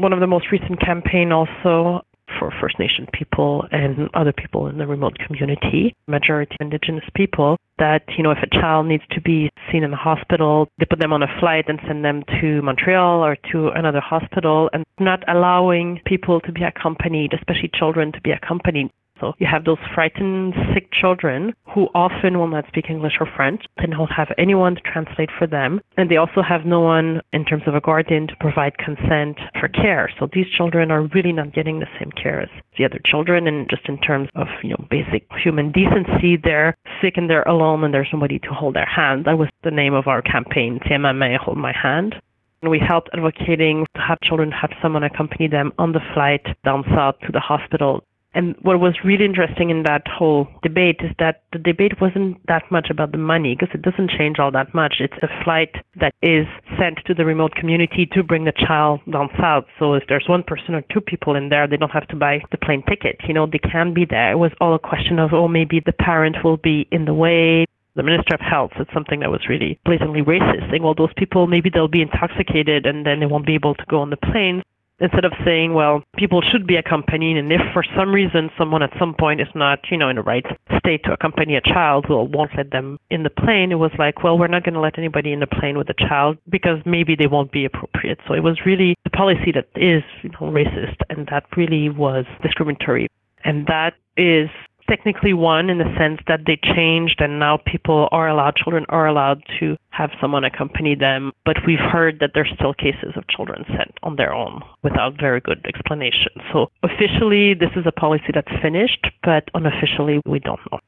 One 0.00 0.14
of 0.14 0.20
the 0.20 0.26
most 0.26 0.46
recent 0.50 0.80
campaign 0.80 1.30
also 1.30 2.06
for 2.38 2.50
First 2.58 2.78
Nation 2.78 3.06
people 3.12 3.66
and 3.70 4.08
other 4.14 4.32
people 4.32 4.66
in 4.66 4.78
the 4.78 4.86
remote 4.86 5.18
community, 5.18 5.94
majority 6.06 6.56
Indigenous 6.58 7.04
people, 7.14 7.58
that, 7.78 8.04
you 8.16 8.22
know, 8.22 8.30
if 8.30 8.38
a 8.42 8.46
child 8.48 8.86
needs 8.86 9.02
to 9.10 9.20
be 9.20 9.50
seen 9.70 9.84
in 9.84 9.90
the 9.90 9.98
hospital, 9.98 10.68
they 10.78 10.86
put 10.86 11.00
them 11.00 11.12
on 11.12 11.22
a 11.22 11.26
flight 11.38 11.66
and 11.68 11.78
send 11.86 12.02
them 12.02 12.22
to 12.40 12.62
Montreal 12.62 13.22
or 13.22 13.36
to 13.52 13.68
another 13.74 14.00
hospital. 14.00 14.70
And 14.72 14.86
not 14.98 15.22
allowing 15.28 16.00
people 16.06 16.40
to 16.40 16.52
be 16.52 16.62
accompanied, 16.62 17.34
especially 17.34 17.70
children 17.74 18.10
to 18.12 18.22
be 18.22 18.30
accompanied 18.30 18.90
so 19.20 19.34
you 19.38 19.46
have 19.46 19.64
those 19.64 19.78
frightened, 19.94 20.54
sick 20.74 20.88
children 20.92 21.52
who 21.74 21.88
often 21.94 22.38
will 22.38 22.48
not 22.48 22.66
speak 22.68 22.86
English 22.88 23.14
or 23.20 23.28
French 23.36 23.62
and 23.76 23.92
don't 23.92 24.10
have 24.10 24.28
anyone 24.38 24.74
to 24.74 24.80
translate 24.80 25.30
for 25.38 25.46
them. 25.46 25.80
And 25.96 26.10
they 26.10 26.16
also 26.16 26.42
have 26.42 26.64
no 26.64 26.80
one 26.80 27.20
in 27.32 27.44
terms 27.44 27.64
of 27.66 27.74
a 27.74 27.80
guardian 27.80 28.26
to 28.28 28.34
provide 28.40 28.78
consent 28.78 29.38
for 29.58 29.68
care. 29.68 30.10
So 30.18 30.28
these 30.32 30.46
children 30.56 30.90
are 30.90 31.02
really 31.14 31.32
not 31.32 31.54
getting 31.54 31.80
the 31.80 31.86
same 31.98 32.10
care 32.12 32.40
as 32.40 32.48
the 32.78 32.84
other 32.84 33.00
children. 33.04 33.46
And 33.46 33.68
just 33.68 33.88
in 33.88 33.98
terms 33.98 34.28
of, 34.34 34.46
you 34.62 34.70
know, 34.70 34.84
basic 34.90 35.26
human 35.42 35.70
decency, 35.72 36.36
they're 36.42 36.76
sick 37.02 37.14
and 37.16 37.28
they're 37.28 37.42
alone 37.42 37.84
and 37.84 37.92
there's 37.92 38.08
nobody 38.12 38.38
to 38.40 38.48
hold 38.48 38.74
their 38.74 38.86
hand. 38.86 39.26
That 39.26 39.38
was 39.38 39.48
the 39.62 39.70
name 39.70 39.94
of 39.94 40.08
our 40.08 40.22
campaign, 40.22 40.80
Tiens 40.86 41.02
ma 41.02 41.12
hold 41.38 41.58
my 41.58 41.72
hand. 41.72 42.16
And 42.62 42.70
we 42.70 42.78
helped 42.78 43.08
advocating 43.14 43.86
to 43.94 44.00
have 44.02 44.20
children 44.20 44.52
have 44.52 44.70
someone 44.82 45.02
accompany 45.02 45.48
them 45.48 45.72
on 45.78 45.92
the 45.92 46.00
flight 46.12 46.44
down 46.62 46.84
south 46.94 47.14
to 47.20 47.32
the 47.32 47.40
hospital 47.40 48.04
and 48.32 48.54
what 48.62 48.78
was 48.78 48.94
really 49.04 49.24
interesting 49.24 49.70
in 49.70 49.82
that 49.82 50.06
whole 50.06 50.46
debate 50.62 51.00
is 51.00 51.10
that 51.18 51.42
the 51.52 51.58
debate 51.58 52.00
wasn't 52.00 52.38
that 52.46 52.62
much 52.70 52.88
about 52.88 53.10
the 53.10 53.18
money 53.18 53.56
because 53.58 53.74
it 53.74 53.82
doesn't 53.82 54.10
change 54.10 54.38
all 54.38 54.52
that 54.52 54.72
much. 54.72 54.96
It's 55.00 55.18
a 55.22 55.44
flight 55.44 55.74
that 55.98 56.14
is 56.22 56.46
sent 56.78 56.98
to 57.06 57.14
the 57.14 57.24
remote 57.24 57.54
community 57.56 58.08
to 58.12 58.22
bring 58.22 58.44
the 58.44 58.52
child 58.52 59.00
down 59.10 59.30
south. 59.40 59.64
So 59.80 59.94
if 59.94 60.04
there's 60.08 60.28
one 60.28 60.44
person 60.44 60.76
or 60.76 60.82
two 60.92 61.00
people 61.00 61.34
in 61.34 61.48
there, 61.48 61.66
they 61.66 61.76
don't 61.76 61.90
have 61.90 62.06
to 62.08 62.16
buy 62.16 62.40
the 62.52 62.58
plane 62.58 62.84
ticket. 62.88 63.16
You 63.26 63.34
know, 63.34 63.46
they 63.46 63.58
can 63.58 63.92
be 63.92 64.04
there. 64.08 64.30
It 64.30 64.38
was 64.38 64.52
all 64.60 64.74
a 64.74 64.78
question 64.78 65.18
of, 65.18 65.32
oh, 65.32 65.48
maybe 65.48 65.82
the 65.84 65.92
parent 65.92 66.36
will 66.44 66.56
be 66.56 66.86
in 66.92 67.06
the 67.06 67.14
way 67.14 67.66
the 67.96 68.04
Minister 68.04 68.34
of 68.34 68.40
Health 68.40 68.70
said 68.76 68.86
something 68.94 69.18
that 69.20 69.30
was 69.30 69.48
really 69.48 69.80
blatantly 69.84 70.22
racist, 70.22 70.70
saying, 70.70 70.84
well, 70.84 70.94
those 70.94 71.12
people, 71.16 71.48
maybe 71.48 71.68
they'll 71.68 71.88
be 71.88 72.02
intoxicated 72.02 72.86
and 72.86 73.04
then 73.04 73.18
they 73.18 73.26
won't 73.26 73.44
be 73.44 73.56
able 73.56 73.74
to 73.74 73.84
go 73.88 74.00
on 74.00 74.10
the 74.10 74.16
plane 74.16 74.62
instead 75.00 75.24
of 75.24 75.32
saying, 75.44 75.74
well, 75.74 76.02
people 76.16 76.42
should 76.42 76.66
be 76.66 76.76
accompanied, 76.76 77.36
and 77.36 77.52
if 77.52 77.60
for 77.72 77.84
some 77.96 78.12
reason 78.12 78.50
someone 78.58 78.82
at 78.82 78.92
some 78.98 79.14
point 79.18 79.40
is 79.40 79.48
not, 79.54 79.80
you 79.90 79.96
know, 79.96 80.08
in 80.08 80.16
the 80.16 80.22
right 80.22 80.44
state 80.78 81.02
to 81.04 81.12
accompany 81.12 81.56
a 81.56 81.60
child, 81.60 82.06
we'll 82.08 82.28
won't 82.28 82.50
let 82.56 82.70
them 82.70 82.98
in 83.10 83.22
the 83.22 83.30
plane. 83.30 83.72
It 83.72 83.76
was 83.76 83.92
like, 83.98 84.22
well, 84.22 84.38
we're 84.38 84.48
not 84.48 84.64
going 84.64 84.74
to 84.74 84.80
let 84.80 84.98
anybody 84.98 85.32
in 85.32 85.40
the 85.40 85.46
plane 85.46 85.76
with 85.78 85.88
a 85.88 85.94
child 85.94 86.38
because 86.48 86.78
maybe 86.84 87.16
they 87.16 87.26
won't 87.26 87.52
be 87.52 87.64
appropriate. 87.64 88.18
So 88.28 88.34
it 88.34 88.42
was 88.42 88.60
really 88.64 88.94
the 89.04 89.10
policy 89.10 89.52
that 89.54 89.68
is, 89.76 90.02
you 90.22 90.30
know, 90.30 90.52
racist, 90.52 90.96
and 91.08 91.26
that 91.30 91.44
really 91.56 91.88
was 91.88 92.24
discriminatory, 92.42 93.08
and 93.44 93.66
that 93.66 93.94
is 94.16 94.50
technically 94.90 95.32
one 95.32 95.70
in 95.70 95.78
the 95.78 95.94
sense 95.96 96.20
that 96.26 96.40
they 96.46 96.58
changed 96.74 97.20
and 97.20 97.38
now 97.38 97.58
people 97.64 98.08
are 98.10 98.28
allowed, 98.28 98.56
children 98.56 98.84
are 98.88 99.06
allowed 99.06 99.40
to 99.60 99.76
have 99.90 100.10
someone 100.20 100.44
accompany 100.44 100.96
them. 100.96 101.30
But 101.44 101.56
we've 101.64 101.78
heard 101.78 102.18
that 102.20 102.32
there's 102.34 102.50
still 102.56 102.74
cases 102.74 103.14
of 103.14 103.28
children 103.28 103.64
sent 103.68 103.94
on 104.02 104.16
their 104.16 104.34
own 104.34 104.60
without 104.82 105.14
very 105.18 105.40
good 105.40 105.64
explanation. 105.64 106.32
So 106.52 106.66
officially, 106.82 107.54
this 107.54 107.70
is 107.76 107.86
a 107.86 107.92
policy 107.92 108.34
that's 108.34 108.50
finished, 108.60 109.06
but 109.22 109.48
unofficially, 109.54 110.20
we 110.26 110.40
don't 110.40 110.60
know. 110.72 110.80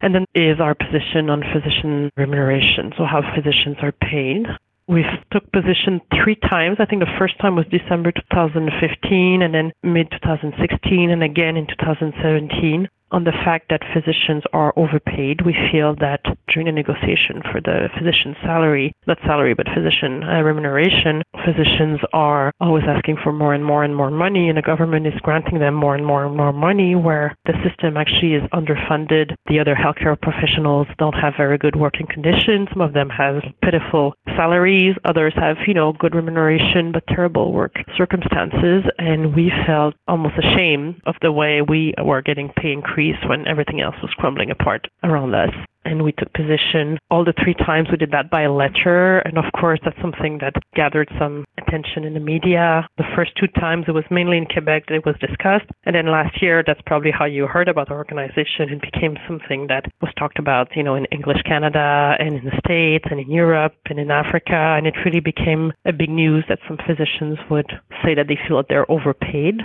And 0.00 0.14
then 0.14 0.24
is 0.34 0.60
our 0.60 0.74
position 0.74 1.28
on 1.28 1.42
physician 1.52 2.10
remuneration, 2.16 2.92
so 2.96 3.04
how 3.04 3.20
physicians 3.34 3.76
are 3.82 3.92
paid. 3.92 4.46
We've 4.88 5.04
took 5.30 5.50
position 5.52 6.00
three 6.22 6.36
times. 6.36 6.78
I 6.80 6.86
think 6.86 7.00
the 7.02 7.18
first 7.18 7.38
time 7.38 7.54
was 7.54 7.66
December 7.70 8.10
2015 8.10 9.42
and 9.42 9.54
then 9.54 9.72
mid 9.82 10.10
2016 10.10 11.10
and 11.10 11.22
again 11.22 11.56
in 11.56 11.66
2017 11.66 12.88
on 13.12 13.24
the 13.24 13.32
fact 13.44 13.66
that 13.70 13.82
physicians 13.92 14.42
are 14.52 14.72
overpaid. 14.76 15.42
We 15.44 15.56
feel 15.72 15.94
that 16.00 16.22
during 16.52 16.66
the 16.66 16.72
negotiation 16.72 17.42
for 17.50 17.60
the 17.60 17.88
physician 17.98 18.36
salary, 18.42 18.92
not 19.06 19.18
salary, 19.26 19.54
but 19.54 19.66
physician 19.74 20.22
uh, 20.22 20.42
remuneration, 20.42 21.22
physicians 21.44 22.00
are 22.12 22.52
always 22.60 22.84
asking 22.86 23.16
for 23.22 23.32
more 23.32 23.54
and 23.54 23.64
more 23.64 23.84
and 23.84 23.94
more 23.94 24.10
money, 24.10 24.48
and 24.48 24.56
the 24.56 24.62
government 24.62 25.06
is 25.06 25.14
granting 25.22 25.58
them 25.58 25.74
more 25.74 25.94
and 25.94 26.06
more 26.06 26.24
and 26.24 26.36
more 26.36 26.52
money, 26.52 26.94
where 26.94 27.36
the 27.46 27.54
system 27.66 27.96
actually 27.96 28.34
is 28.34 28.42
underfunded. 28.52 29.34
The 29.46 29.58
other 29.58 29.74
healthcare 29.74 30.20
professionals 30.20 30.86
don't 30.98 31.14
have 31.14 31.34
very 31.36 31.58
good 31.58 31.76
working 31.76 32.06
conditions. 32.06 32.68
Some 32.72 32.80
of 32.80 32.92
them 32.92 33.08
have 33.10 33.42
pitiful 33.62 34.14
salaries. 34.36 34.94
Others 35.04 35.34
have, 35.36 35.56
you 35.66 35.74
know, 35.74 35.92
good 35.98 36.14
remuneration, 36.14 36.92
but 36.92 37.04
terrible 37.08 37.52
work 37.52 37.74
circumstances. 37.96 38.84
And 38.98 39.34
we 39.34 39.52
felt 39.66 39.94
almost 40.06 40.34
ashamed 40.38 41.00
of 41.06 41.14
the 41.22 41.32
way 41.32 41.60
we 41.66 41.94
were 42.04 42.22
getting 42.22 42.52
pay 42.56 42.72
increase 42.72 42.99
increase 43.00 43.28
when 43.28 43.46
everything 43.46 43.80
else 43.80 43.96
was 44.02 44.12
crumbling 44.16 44.50
apart 44.50 44.88
around 45.02 45.34
us. 45.34 45.50
And 45.82 46.04
we 46.04 46.12
took 46.12 46.30
position 46.34 46.98
all 47.10 47.24
the 47.24 47.32
three 47.42 47.54
times 47.54 47.88
we 47.90 47.96
did 47.96 48.10
that 48.10 48.30
by 48.30 48.46
letter. 48.46 49.20
And 49.20 49.38
of 49.38 49.44
course, 49.58 49.80
that's 49.82 49.98
something 50.02 50.38
that 50.42 50.52
gathered 50.74 51.08
some 51.18 51.46
attention 51.56 52.04
in 52.04 52.12
the 52.12 52.20
media. 52.20 52.86
The 52.98 53.08
first 53.16 53.32
two 53.40 53.46
times 53.58 53.86
it 53.88 53.92
was 53.92 54.04
mainly 54.10 54.36
in 54.36 54.44
Quebec 54.44 54.86
that 54.88 54.94
it 54.94 55.06
was 55.06 55.16
discussed. 55.20 55.70
And 55.84 55.96
then 55.96 56.12
last 56.12 56.42
year, 56.42 56.62
that's 56.66 56.82
probably 56.84 57.10
how 57.10 57.24
you 57.24 57.46
heard 57.46 57.68
about 57.68 57.88
the 57.88 57.94
organization. 57.94 58.68
It 58.68 58.82
became 58.82 59.16
something 59.26 59.68
that 59.68 59.86
was 60.02 60.12
talked 60.18 60.38
about, 60.38 60.76
you 60.76 60.82
know, 60.82 60.96
in 60.96 61.06
English 61.06 61.40
Canada 61.48 62.14
and 62.18 62.36
in 62.36 62.44
the 62.44 62.60
States 62.62 63.06
and 63.10 63.18
in 63.18 63.30
Europe 63.30 63.76
and 63.88 63.98
in 63.98 64.10
Africa. 64.10 64.76
And 64.76 64.86
it 64.86 64.94
really 65.06 65.20
became 65.20 65.72
a 65.86 65.94
big 65.94 66.10
news 66.10 66.44
that 66.50 66.58
some 66.68 66.76
physicians 66.76 67.38
would 67.50 67.72
say 68.04 68.14
that 68.14 68.28
they 68.28 68.38
feel 68.46 68.58
that 68.58 68.66
they're 68.68 68.90
overpaid. 68.92 69.64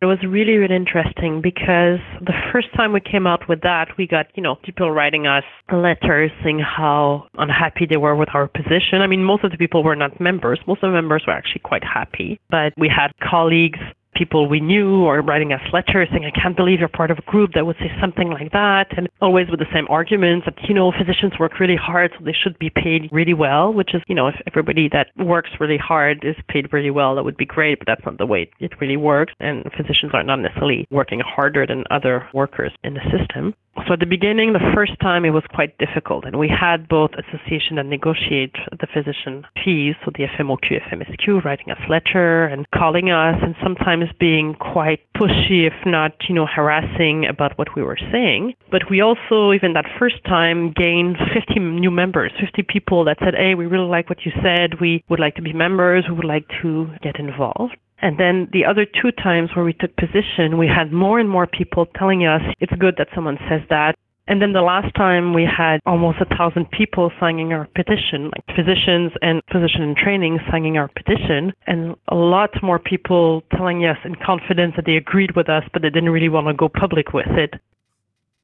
It 0.00 0.06
was 0.06 0.18
really, 0.22 0.54
really 0.54 0.76
interesting 0.76 1.40
because 1.42 1.98
the 2.20 2.32
first 2.52 2.68
time 2.76 2.92
we 2.92 3.00
came 3.00 3.26
out 3.26 3.48
with 3.48 3.62
that, 3.62 3.88
we 3.98 4.06
got, 4.06 4.26
you 4.36 4.42
know, 4.42 4.54
people 4.54 4.92
writing 4.92 5.26
us 5.26 5.42
letters 5.72 6.30
saying 6.44 6.60
how 6.60 7.26
unhappy 7.36 7.84
they 7.84 7.96
were 7.96 8.14
with 8.14 8.28
our 8.32 8.46
position. 8.46 9.02
I 9.02 9.08
mean, 9.08 9.24
most 9.24 9.42
of 9.42 9.50
the 9.50 9.56
people 9.56 9.82
were 9.82 9.96
not 9.96 10.20
members. 10.20 10.60
Most 10.68 10.84
of 10.84 10.90
the 10.90 10.94
members 10.94 11.24
were 11.26 11.32
actually 11.32 11.62
quite 11.64 11.82
happy. 11.82 12.38
But 12.48 12.74
we 12.76 12.88
had 12.88 13.10
colleagues 13.28 13.80
people 14.18 14.48
we 14.48 14.60
knew 14.60 15.04
or 15.04 15.22
writing 15.22 15.52
us 15.52 15.60
letters 15.72 16.08
saying, 16.10 16.24
I 16.24 16.34
can't 16.38 16.56
believe 16.56 16.80
you're 16.80 16.88
part 16.88 17.10
of 17.10 17.18
a 17.18 17.22
group 17.22 17.52
that 17.54 17.64
would 17.64 17.76
say 17.78 17.90
something 18.00 18.28
like 18.28 18.50
that. 18.52 18.86
And 18.96 19.08
always 19.20 19.48
with 19.48 19.60
the 19.60 19.70
same 19.72 19.86
arguments 19.88 20.46
that, 20.46 20.56
you 20.68 20.74
know, 20.74 20.92
physicians 20.92 21.32
work 21.38 21.60
really 21.60 21.76
hard, 21.76 22.10
so 22.18 22.24
they 22.24 22.34
should 22.34 22.58
be 22.58 22.70
paid 22.70 23.08
really 23.12 23.34
well, 23.34 23.72
which 23.72 23.94
is, 23.94 24.02
you 24.08 24.14
know, 24.14 24.26
if 24.26 24.34
everybody 24.46 24.88
that 24.92 25.08
works 25.16 25.50
really 25.60 25.78
hard 25.78 26.24
is 26.24 26.34
paid 26.48 26.72
really 26.72 26.90
well, 26.90 27.14
that 27.14 27.24
would 27.24 27.36
be 27.36 27.46
great, 27.46 27.78
but 27.78 27.86
that's 27.86 28.04
not 28.04 28.18
the 28.18 28.26
way 28.26 28.50
it 28.58 28.72
really 28.80 28.96
works. 28.96 29.32
And 29.40 29.64
physicians 29.76 30.12
are 30.12 30.24
not 30.24 30.40
necessarily 30.40 30.86
working 30.90 31.20
harder 31.20 31.66
than 31.66 31.84
other 31.90 32.28
workers 32.34 32.72
in 32.82 32.94
the 32.94 33.00
system. 33.16 33.54
So 33.86 33.94
at 33.94 34.00
the 34.00 34.06
beginning, 34.06 34.52
the 34.52 34.72
first 34.74 34.92
time 35.00 35.24
it 35.24 35.30
was 35.30 35.44
quite 35.54 35.76
difficult, 35.78 36.24
and 36.24 36.38
we 36.38 36.48
had 36.48 36.88
both 36.88 37.10
association 37.12 37.76
that 37.76 37.86
negotiate 37.86 38.54
the 38.70 38.86
physician 38.86 39.46
fees, 39.64 39.94
so 40.04 40.10
the 40.14 40.24
FMOQ, 40.24 40.80
FMSQ, 40.90 41.44
writing 41.44 41.70
us 41.70 41.78
letter 41.88 42.44
and 42.46 42.70
calling 42.70 43.10
us, 43.10 43.36
and 43.42 43.54
sometimes 43.62 44.04
being 44.18 44.54
quite 44.54 45.00
pushy, 45.16 45.66
if 45.66 45.74
not, 45.86 46.12
you 46.28 46.34
know, 46.34 46.46
harassing 46.46 47.24
about 47.26 47.56
what 47.56 47.74
we 47.74 47.82
were 47.82 47.98
saying. 48.12 48.54
But 48.70 48.90
we 48.90 49.00
also, 49.00 49.52
even 49.52 49.72
that 49.74 49.86
first 49.98 50.22
time, 50.24 50.72
gained 50.72 51.16
50 51.32 51.60
new 51.60 51.90
members, 51.90 52.32
50 52.40 52.62
people 52.62 53.04
that 53.04 53.18
said, 53.20 53.34
"Hey, 53.34 53.54
we 53.54 53.66
really 53.66 53.88
like 53.88 54.08
what 54.08 54.24
you 54.26 54.32
said. 54.42 54.80
We 54.80 55.02
would 55.08 55.20
like 55.20 55.34
to 55.36 55.42
be 55.42 55.52
members. 55.52 56.08
We 56.08 56.14
would 56.14 56.24
like 56.24 56.46
to 56.62 56.90
get 57.00 57.18
involved." 57.18 57.76
And 58.00 58.18
then 58.18 58.48
the 58.52 58.64
other 58.64 58.84
two 58.84 59.10
times 59.12 59.50
where 59.54 59.64
we 59.64 59.72
took 59.72 59.96
position, 59.96 60.58
we 60.58 60.68
had 60.68 60.92
more 60.92 61.18
and 61.18 61.28
more 61.28 61.46
people 61.46 61.86
telling 61.98 62.26
us 62.26 62.42
it's 62.60 62.72
good 62.78 62.94
that 62.98 63.08
someone 63.14 63.38
says 63.48 63.62
that. 63.70 63.96
And 64.28 64.42
then 64.42 64.52
the 64.52 64.60
last 64.60 64.94
time 64.94 65.32
we 65.32 65.44
had 65.44 65.80
almost 65.86 66.18
a 66.20 66.36
thousand 66.36 66.70
people 66.70 67.10
signing 67.18 67.54
our 67.54 67.66
petition, 67.74 68.30
like 68.30 68.44
physicians 68.54 69.12
and 69.22 69.42
physician 69.50 69.80
in 69.82 69.94
training 69.94 70.38
signing 70.50 70.76
our 70.76 70.88
petition, 70.88 71.54
and 71.66 71.96
a 72.08 72.14
lot 72.14 72.50
more 72.62 72.78
people 72.78 73.42
telling 73.56 73.86
us 73.86 73.96
in 74.04 74.14
confidence 74.16 74.74
that 74.76 74.84
they 74.84 74.96
agreed 74.96 75.34
with 75.34 75.48
us, 75.48 75.64
but 75.72 75.80
they 75.80 75.88
didn't 75.88 76.10
really 76.10 76.28
want 76.28 76.46
to 76.46 76.52
go 76.52 76.68
public 76.68 77.14
with 77.14 77.26
it. 77.28 77.54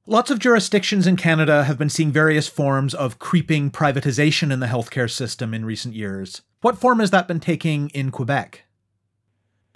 Lots 0.06 0.30
of 0.30 0.38
jurisdictions 0.38 1.06
in 1.06 1.16
Canada 1.16 1.64
have 1.64 1.78
been 1.78 1.90
seeing 1.90 2.10
various 2.10 2.48
forms 2.48 2.94
of 2.94 3.18
creeping 3.18 3.70
privatization 3.70 4.52
in 4.52 4.60
the 4.60 4.66
healthcare 4.66 5.10
system 5.10 5.52
in 5.52 5.66
recent 5.66 5.94
years. 5.94 6.42
What 6.62 6.78
form 6.78 7.00
has 7.00 7.10
that 7.10 7.28
been 7.28 7.40
taking 7.40 7.90
in 7.90 8.10
Quebec? 8.10 8.63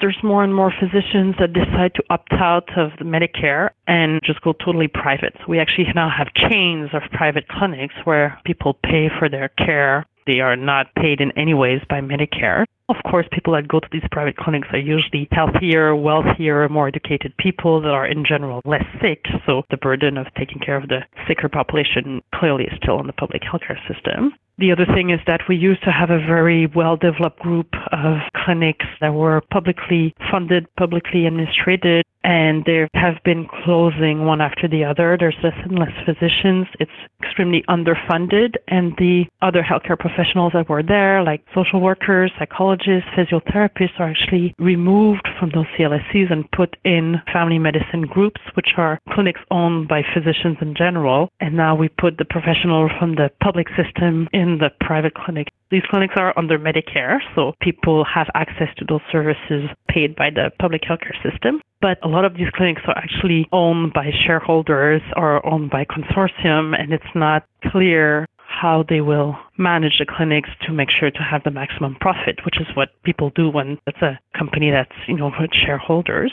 There's 0.01 0.19
more 0.23 0.45
and 0.45 0.55
more 0.55 0.73
physicians 0.79 1.35
that 1.41 1.53
decide 1.53 1.95
to 1.95 2.03
opt 2.11 2.33
out 2.33 2.69
of 2.79 2.93
Medicare 3.01 3.71
and 3.87 4.21
just 4.25 4.41
go 4.43 4.53
totally 4.53 4.89
private. 4.89 5.35
We 5.49 5.59
actually 5.59 5.87
now 5.95 6.11
have 6.11 6.29
chains 6.35 6.91
of 6.93 7.03
private 7.13 7.49
clinics 7.49 7.95
where 8.05 8.39
people 8.45 8.79
pay 8.85 9.09
for 9.19 9.29
their 9.29 9.49
care. 9.49 10.07
They 10.27 10.41
are 10.41 10.57
not 10.57 10.95
paid 10.95 11.21
in 11.21 11.33
any 11.39 11.55
ways 11.55 11.81
by 11.89 12.01
Medicare. 12.01 12.65
Of 12.91 12.97
course, 13.11 13.27
people 13.33 13.55
that 13.55 13.69
go 13.69 13.81
to 13.81 13.89
these 13.91 14.07
private 14.11 14.37
clinics 14.37 14.69
are 14.73 14.79
usually 14.79 15.29
healthier, 15.33 15.95
wealthier, 15.95 16.69
more 16.69 16.89
educated 16.89 17.37
people 17.37 17.81
that 17.83 17.91
are 17.91 18.07
in 18.07 18.25
general 18.25 18.63
less 18.65 18.85
sick. 19.03 19.25
So 19.47 19.63
the 19.71 19.77
burden 19.77 20.17
of 20.17 20.27
taking 20.39 20.59
care 20.59 20.77
of 20.77 20.89
the 20.89 21.01
sicker 21.27 21.49
population 21.49 22.23
clearly 22.35 22.65
is 22.65 22.79
still 22.83 22.99
on 22.99 23.07
the 23.07 23.13
public 23.13 23.43
healthcare 23.43 23.79
system. 23.93 24.33
The 24.59 24.73
other 24.73 24.87
thing 24.87 25.11
is 25.11 25.21
that 25.29 25.43
we 25.49 25.55
used 25.55 25.85
to 25.85 25.93
have 25.93 26.11
a 26.11 26.19
very 26.19 26.67
well 26.67 26.97
developed 26.97 27.39
group 27.39 27.69
of 27.93 28.17
clinics 28.35 28.87
that 29.01 29.15
were 29.15 29.41
publicly 29.53 30.15
funded, 30.33 30.67
publicly 30.77 31.27
administrated, 31.27 32.05
and 32.25 32.65
they 32.65 32.87
have 32.95 33.15
been 33.25 33.47
closing 33.65 34.25
one 34.25 34.41
after 34.41 34.69
the 34.69 34.85
other. 34.85 35.17
There's 35.19 35.37
less 35.43 35.55
and 35.65 35.79
less 35.79 35.93
physicians. 36.05 36.67
It's 36.81 36.91
extremely 37.23 37.63
underfunded, 37.69 38.57
and 38.69 38.93
the 38.99 39.25
other 39.43 39.63
healthcare 39.63 39.99
professionals 39.99 40.53
that 40.55 40.69
were 40.69 40.83
there, 40.83 41.23
like 41.23 41.45
social 41.55 41.81
workers, 41.81 42.33
psychologists, 42.39 43.09
physiotherapists, 43.17 43.99
are 43.99 44.11
actually 44.11 44.55
removed 44.59 45.27
from 45.39 45.51
those 45.55 45.67
CLSCs 45.79 46.33
and 46.33 46.51
put 46.51 46.77
in 46.85 47.17
family 47.33 47.59
medicine 47.59 48.03
groups, 48.03 48.41
which 48.55 48.71
are 48.77 48.99
clinics 49.11 49.41
owned 49.51 49.89
by 49.89 50.03
physicians 50.15 50.57
in 50.61 50.75
general. 50.75 51.29
And 51.41 51.57
now 51.57 51.75
we 51.75 51.89
put 51.89 52.19
the 52.19 52.25
professionals 52.25 52.91
from 52.99 53.15
the 53.15 53.31
public 53.43 53.69
system 53.77 54.29
in 54.33 54.59
the 54.59 54.71
private 54.81 55.15
clinic. 55.15 55.49
These 55.71 55.83
clinics 55.91 56.15
are 56.17 56.33
under 56.39 56.59
Medicare, 56.59 57.19
so 57.35 57.53
people 57.61 58.05
have 58.05 58.29
access 58.35 58.69
to 58.79 58.87
those 58.89 59.03
services 59.13 59.69
paid 59.89 60.17
by 60.17 60.31
the 60.31 60.51
public 60.59 60.83
healthcare 60.83 61.17
system. 61.23 61.61
But 61.81 61.99
a 62.03 62.09
lot 62.09 62.25
of 62.25 62.35
these 62.35 62.49
clinics 62.55 62.83
are 62.87 62.97
actually 62.97 63.47
owned 63.53 63.93
by 63.93 64.11
shareholders 64.27 65.03
or 65.15 65.45
owned 65.47 65.71
by 65.71 65.85
consortium, 65.85 66.75
and 66.79 66.93
it's 66.93 67.15
not 67.15 67.45
clear 67.71 68.27
how 68.49 68.83
they 68.89 69.03
will 69.03 69.37
manage 69.59 69.99
the 69.99 70.07
clinics 70.07 70.49
to 70.67 70.73
make 70.73 70.89
sure 70.91 71.11
to 71.11 71.23
have 71.23 71.43
the 71.45 71.51
maximum 71.51 71.97
profit, 72.01 72.41
which 72.45 72.59
is 72.59 72.67
what 72.75 72.89
people 73.05 73.31
do 73.37 73.51
when 73.51 73.79
it's 73.87 74.01
a 74.01 74.19
company 74.37 74.71
that's, 74.71 74.97
you 75.07 75.17
know, 75.17 75.31
with 75.39 75.51
shareholders. 75.53 76.33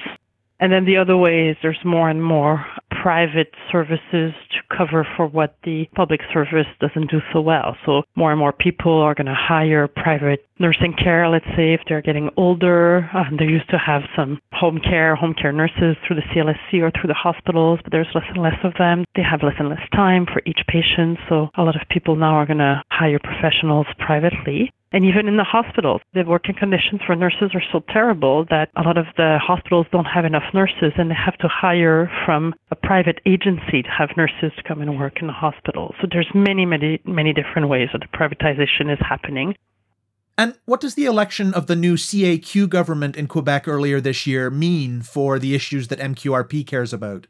And 0.60 0.72
then 0.72 0.86
the 0.86 0.98
other 0.98 1.18
way 1.18 1.50
is 1.50 1.58
there's 1.62 1.84
more 1.84 2.10
and 2.10 2.24
more 2.24 2.66
private 3.06 3.54
services 3.72 4.34
to 4.50 4.76
cover 4.76 5.08
for 5.16 5.28
what 5.28 5.58
the 5.64 5.86
public 5.96 6.22
service 6.34 6.66
doesn't 6.80 7.12
do 7.12 7.20
so 7.32 7.40
well. 7.40 7.78
So 7.86 8.02
more 8.16 8.32
and 8.32 8.40
more 8.40 8.52
people 8.52 9.00
are 9.00 9.14
going 9.14 9.28
to 9.28 9.36
hire 9.36 9.88
private 9.88 10.44
nursing 10.58 10.96
care, 10.98 11.30
let's 11.30 11.46
say, 11.56 11.74
if 11.74 11.82
they're 11.88 12.02
getting 12.02 12.32
older. 12.36 13.08
Um, 13.14 13.38
they 13.38 13.46
used 13.46 13.70
to 13.70 13.78
have 13.78 14.02
some 14.16 14.40
home 14.54 14.80
care, 14.80 15.16
home 15.16 15.36
care 15.40 15.52
nurses 15.52 15.98
through 16.08 16.16
the 16.16 16.28
CLSC 16.34 16.82
or 16.82 16.90
through 16.92 17.10
the 17.10 17.14
hospitals, 17.14 17.80
but 17.84 17.92
there's 17.92 18.08
less 18.16 18.26
and 18.30 18.42
less 18.42 18.58
of 18.64 18.74
them. 18.80 19.06
They 19.16 19.24
have 19.24 19.44
less 19.44 19.56
and 19.60 19.70
less 19.70 19.88
time 19.94 20.26
for 20.26 20.42
each 20.48 20.62
patient. 20.68 21.20
So 21.30 21.50
a 21.58 21.62
lot 21.62 21.76
of 21.76 21.88
people 21.90 22.16
now 22.16 22.34
are 22.36 22.48
going 22.48 22.58
to 22.58 22.82
hire 22.90 23.20
professionals 23.20 23.88
privately. 24.00 24.72
And 24.96 25.04
even 25.04 25.28
in 25.28 25.36
the 25.36 25.44
hospitals, 25.44 26.00
the 26.14 26.24
working 26.24 26.56
conditions 26.56 27.02
for 27.06 27.18
nurses 27.18 27.52
are 27.54 27.62
so 27.74 27.84
terrible 27.92 28.46
that 28.50 28.70
a 28.78 28.82
lot 28.82 28.98
of 28.98 29.08
the 29.18 29.38
hospitals 29.46 29.88
don't 29.92 30.06
have 30.06 30.24
enough 30.24 30.46
nurses 30.54 30.94
and 30.96 31.12
they 31.12 31.16
have 31.16 31.38
to 31.40 31.50
hire 31.50 32.10
from 32.26 32.56
a 32.72 32.78
private 32.78 33.20
agency 33.26 33.84
to 33.84 33.90
have 33.90 34.12
nurses 34.16 34.54
to 34.56 34.64
come 34.64 34.82
and 34.82 34.98
work 34.98 35.20
in 35.20 35.28
the 35.28 35.34
hospital. 35.34 35.94
So 36.00 36.08
there's 36.10 36.30
many, 36.34 36.66
many, 36.66 37.02
many 37.04 37.34
different 37.34 37.68
ways 37.68 37.90
that 37.92 38.00
the 38.00 38.18
privatization 38.18 38.90
is 38.90 38.98
happening. 39.02 39.56
And 40.38 40.58
what 40.64 40.80
does 40.80 40.96
the 40.96 41.08
election 41.08 41.54
of 41.54 41.68
the 41.68 41.76
new 41.76 41.96
CAQ 41.96 42.70
government 42.70 43.18
in 43.18 43.28
Quebec 43.28 43.68
earlier 43.68 44.00
this 44.00 44.26
year 44.26 44.50
mean 44.50 45.02
for 45.02 45.40
the 45.40 45.56
issues 45.56 45.90
that 45.90 46.00
MQRP 46.00 46.66
cares 46.66 46.94
about? 46.94 47.28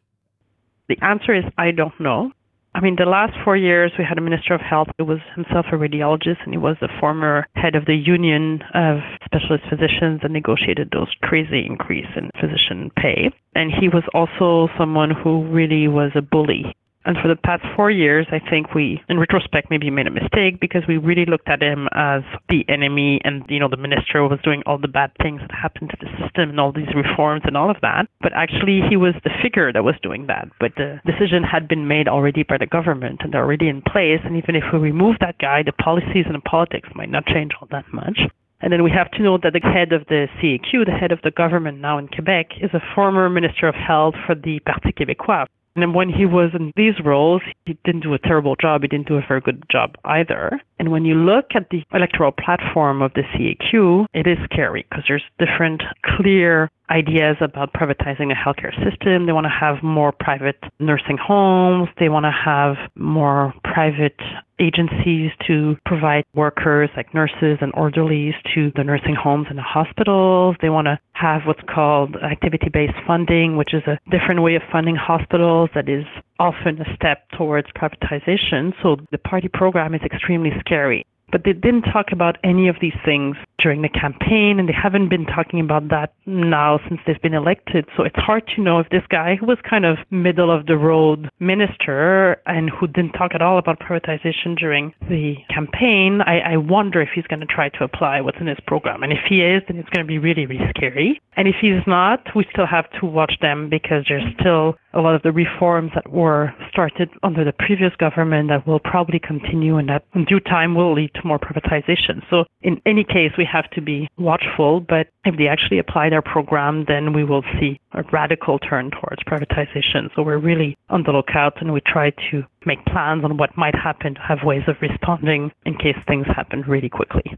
The 0.87 0.99
answer 1.01 1.33
is 1.33 1.43
I 1.57 1.71
don't 1.71 1.99
know. 1.99 2.31
I 2.75 2.81
mean, 2.81 2.97
the 2.99 3.05
last 3.05 3.31
four 3.45 3.55
years 3.55 3.93
we 3.97 4.03
had 4.03 4.17
a 4.17 4.21
minister 4.21 4.53
of 4.53 4.59
health 4.59 4.89
who 4.97 5.05
was 5.05 5.19
himself 5.33 5.67
a 5.71 5.77
radiologist 5.77 6.43
and 6.43 6.53
he 6.53 6.57
was 6.57 6.75
the 6.81 6.89
former 6.99 7.47
head 7.55 7.73
of 7.73 7.85
the 7.85 7.95
union 7.95 8.61
of 8.73 8.97
specialist 9.23 9.63
physicians 9.69 10.19
that 10.21 10.31
negotiated 10.31 10.89
those 10.91 11.07
crazy 11.21 11.65
increase 11.65 12.11
in 12.17 12.29
physician 12.37 12.91
pay. 12.97 13.31
And 13.55 13.71
he 13.71 13.87
was 13.87 14.03
also 14.13 14.67
someone 14.77 15.09
who 15.09 15.47
really 15.47 15.87
was 15.87 16.11
a 16.15 16.21
bully 16.21 16.75
and 17.05 17.17
for 17.21 17.27
the 17.27 17.35
past 17.35 17.63
four 17.75 17.91
years, 17.91 18.25
I 18.31 18.39
think 18.49 18.73
we, 18.73 19.01
in 19.09 19.19
retrospect, 19.19 19.69
maybe 19.69 19.89
made 19.91 20.07
a 20.07 20.11
mistake 20.11 20.59
because 20.59 20.81
we 20.87 20.97
really 20.97 21.25
looked 21.25 21.47
at 21.47 21.61
him 21.61 21.87
as 21.93 22.23
the 22.49 22.65
enemy 22.67 23.21
and, 23.23 23.43
you 23.47 23.59
know, 23.59 23.69
the 23.69 23.77
minister 23.77 24.27
was 24.27 24.39
doing 24.43 24.63
all 24.65 24.79
the 24.79 24.87
bad 24.87 25.11
things 25.21 25.39
that 25.41 25.51
happened 25.51 25.91
to 25.91 25.97
the 26.01 26.09
system 26.17 26.49
and 26.49 26.59
all 26.59 26.71
these 26.71 26.93
reforms 26.95 27.43
and 27.45 27.55
all 27.55 27.69
of 27.69 27.77
that. 27.81 28.07
But 28.21 28.33
actually, 28.33 28.81
he 28.89 28.97
was 28.97 29.13
the 29.23 29.29
figure 29.41 29.71
that 29.71 29.83
was 29.83 29.95
doing 30.01 30.25
that. 30.27 30.49
But 30.59 30.73
the 30.77 30.99
decision 31.05 31.43
had 31.43 31.67
been 31.67 31.87
made 31.87 32.07
already 32.07 32.43
by 32.43 32.57
the 32.57 32.65
government 32.65 33.21
and 33.23 33.35
already 33.35 33.69
in 33.69 33.81
place. 33.81 34.21
And 34.23 34.35
even 34.35 34.55
if 34.55 34.63
we 34.73 34.79
remove 34.79 35.17
that 35.19 35.37
guy, 35.37 35.61
the 35.63 35.73
policies 35.73 36.25
and 36.25 36.35
the 36.35 36.39
politics 36.39 36.89
might 36.95 37.11
not 37.11 37.25
change 37.27 37.51
all 37.61 37.67
that 37.71 37.85
much. 37.93 38.19
And 38.61 38.73
then 38.73 38.83
we 38.83 38.89
have 38.91 39.11
to 39.11 39.21
note 39.21 39.41
that 39.43 39.53
the 39.53 39.59
head 39.59 39.93
of 39.93 40.07
the 40.07 40.27
CAQ, 40.41 40.85
the 40.85 40.91
head 40.91 41.11
of 41.11 41.21
the 41.23 41.29
government 41.29 41.81
now 41.81 41.99
in 41.99 42.07
Quebec, 42.07 42.47
is 42.61 42.71
a 42.73 42.81
former 42.95 43.29
Minister 43.29 43.67
of 43.67 43.75
Health 43.75 44.15
for 44.25 44.33
the 44.33 44.59
Parti 44.65 44.91
Québécois. 44.91 45.45
And 45.75 45.93
when 45.93 46.09
he 46.09 46.25
was 46.25 46.51
in 46.53 46.71
these 46.75 46.93
roles, 47.03 47.41
he 47.65 47.77
didn't 47.83 48.03
do 48.03 48.13
a 48.13 48.19
terrible 48.19 48.55
job. 48.55 48.81
He 48.81 48.87
didn't 48.87 49.07
do 49.07 49.17
a 49.17 49.25
very 49.27 49.41
good 49.41 49.63
job 49.69 49.95
either. 50.05 50.61
And 50.79 50.91
when 50.91 51.05
you 51.05 51.15
look 51.15 51.45
at 51.55 51.69
the 51.69 51.83
electoral 51.93 52.31
platform 52.31 53.01
of 53.01 53.13
the 53.13 53.21
CAQ, 53.21 54.05
it 54.13 54.27
is 54.27 54.37
scary 54.51 54.85
because 54.89 55.05
there's 55.07 55.23
different 55.39 55.81
clear 56.03 56.69
ideas 56.89 57.37
about 57.41 57.73
privatizing 57.73 58.29
the 58.29 58.35
healthcare 58.35 58.73
system. 58.83 59.25
They 59.25 59.31
want 59.31 59.45
to 59.45 59.49
have 59.49 59.81
more 59.81 60.11
private 60.11 60.57
nursing 60.79 61.17
homes. 61.17 61.89
They 61.99 62.09
want 62.09 62.25
to 62.25 62.31
have 62.31 62.75
more 62.95 63.53
private 63.63 64.19
agencies 64.59 65.31
to 65.47 65.75
provide 65.85 66.23
workers 66.33 66.89
like 66.95 67.13
nurses 67.13 67.57
and 67.59 67.71
orderlies 67.73 68.33
to 68.53 68.71
the 68.75 68.83
nursing 68.83 69.15
homes 69.15 69.47
and 69.49 69.57
the 69.57 69.63
hospitals. 69.63 70.55
They 70.61 70.69
want 70.69 70.85
to 70.85 70.99
have 71.13 71.41
what's 71.45 71.63
called 71.73 72.15
activity 72.17 72.69
based 72.71 72.97
funding, 73.07 73.57
which 73.57 73.73
is 73.73 73.83
a 73.87 73.99
different 74.11 74.41
way 74.43 74.55
of 74.55 74.61
funding 74.71 74.95
hospitals 74.95 75.69
that 75.73 75.89
is 75.89 76.05
often 76.39 76.81
a 76.81 76.95
step 76.95 77.29
towards 77.37 77.67
privatization. 77.71 78.73
So 78.81 78.97
the 79.11 79.17
party 79.17 79.47
program 79.47 79.93
is 79.93 80.01
extremely 80.03 80.51
scary. 80.59 81.05
But 81.31 81.43
they 81.43 81.53
didn't 81.53 81.83
talk 81.91 82.11
about 82.11 82.37
any 82.43 82.67
of 82.67 82.75
these 82.79 82.93
things 83.03 83.35
during 83.59 83.81
the 83.81 83.89
campaign, 83.89 84.59
and 84.59 84.69
they 84.69 84.73
haven't 84.73 85.09
been 85.09 85.25
talking 85.25 85.59
about 85.59 85.89
that 85.89 86.13
now 86.25 86.79
since 86.87 87.01
they've 87.05 87.21
been 87.21 87.33
elected. 87.33 87.85
So 87.97 88.03
it's 88.03 88.15
hard 88.15 88.43
to 88.55 88.61
know 88.61 88.79
if 88.79 88.89
this 88.89 89.01
guy, 89.09 89.35
who 89.35 89.47
was 89.47 89.57
kind 89.67 89.85
of 89.85 89.97
middle 90.11 90.51
of 90.51 90.67
the 90.67 90.77
road 90.77 91.29
minister 91.39 92.37
and 92.45 92.69
who 92.69 92.87
didn't 92.87 93.13
talk 93.13 93.31
at 93.33 93.41
all 93.41 93.57
about 93.57 93.79
privatization 93.79 94.55
during 94.57 94.93
the 95.09 95.35
campaign, 95.49 96.21
I, 96.21 96.53
I 96.53 96.57
wonder 96.57 97.01
if 97.01 97.09
he's 97.15 97.25
going 97.25 97.39
to 97.39 97.47
try 97.47 97.69
to 97.69 97.83
apply 97.83 98.21
what's 98.21 98.37
in 98.39 98.47
his 98.47 98.59
program. 98.67 99.01
And 99.01 99.11
if 99.11 99.25
he 99.27 99.41
is, 99.41 99.63
then 99.67 99.77
it's 99.77 99.89
going 99.89 100.05
to 100.05 100.07
be 100.07 100.19
really, 100.19 100.45
really 100.45 100.69
scary. 100.69 101.19
And 101.35 101.47
if 101.47 101.55
he's 101.59 101.81
not, 101.87 102.23
we 102.35 102.45
still 102.51 102.67
have 102.67 102.85
to 102.99 103.05
watch 103.05 103.33
them 103.41 103.67
because 103.69 104.05
there's 104.07 104.23
still 104.39 104.75
a 104.95 105.01
lot 105.01 105.13
of 105.13 105.21
the 105.21 105.31
reforms 105.31 105.91
that 105.93 106.09
were 106.11 106.53
started 106.69 107.09
under 107.21 107.43
the 107.43 107.51
previous 107.51 107.93
government 107.97 108.49
that 108.49 108.65
will 108.65 108.79
probably 108.79 109.19
continue 109.19 109.77
and 109.77 109.89
that 109.89 110.05
in 110.15 110.25
due 110.25 110.39
time 110.39 110.73
will 110.73 110.93
lead 110.93 111.11
to 111.15 111.21
more 111.27 111.37
privatization. 111.37 112.23
So 112.29 112.45
in 112.61 112.81
any 112.85 113.03
case, 113.03 113.31
we 113.37 113.45
have 113.51 113.69
to 113.71 113.81
be 113.81 114.09
watchful, 114.17 114.79
but 114.79 115.07
if 115.25 115.37
they 115.37 115.47
actually 115.47 115.79
apply 115.79 116.09
their 116.09 116.21
program, 116.21 116.85
then 116.87 117.13
we 117.13 117.23
will 117.23 117.43
see 117.59 117.79
a 117.91 118.03
radical 118.11 118.57
turn 118.57 118.91
towards 118.91 119.21
privatization. 119.23 120.09
So 120.15 120.23
we're 120.23 120.37
really 120.37 120.77
on 120.89 121.03
the 121.03 121.11
lookout 121.11 121.61
and 121.61 121.73
we 121.73 121.81
try 121.81 122.11
to 122.31 122.43
make 122.65 122.83
plans 122.85 123.23
on 123.23 123.37
what 123.37 123.57
might 123.57 123.75
happen 123.75 124.15
to 124.15 124.21
have 124.21 124.39
ways 124.43 124.63
of 124.67 124.75
responding 124.81 125.51
in 125.65 125.77
case 125.77 125.97
things 126.07 126.25
happen 126.27 126.61
really 126.61 126.89
quickly. 126.89 127.37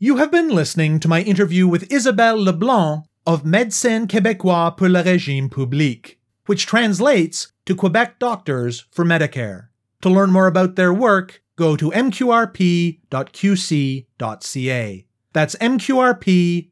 You 0.00 0.18
have 0.18 0.30
been 0.30 0.50
listening 0.50 1.00
to 1.00 1.08
my 1.08 1.22
interview 1.22 1.66
with 1.66 1.90
Isabelle 1.90 2.40
Leblanc 2.40 3.07
of 3.26 3.44
Médecins 3.44 4.06
Québécois 4.06 4.76
pour 4.76 4.88
le 4.88 5.02
Régime 5.02 5.50
Public, 5.50 6.18
which 6.46 6.66
translates 6.66 7.52
to 7.66 7.74
Quebec 7.74 8.18
Doctors 8.18 8.86
for 8.90 9.04
Medicare. 9.04 9.68
To 10.02 10.08
learn 10.08 10.30
more 10.30 10.46
about 10.46 10.76
their 10.76 10.94
work, 10.94 11.42
go 11.56 11.76
to 11.76 11.90
mqrp.qc.ca. 11.90 13.04
That's 15.32 15.54
mqrp.qc.ca. 15.56 16.64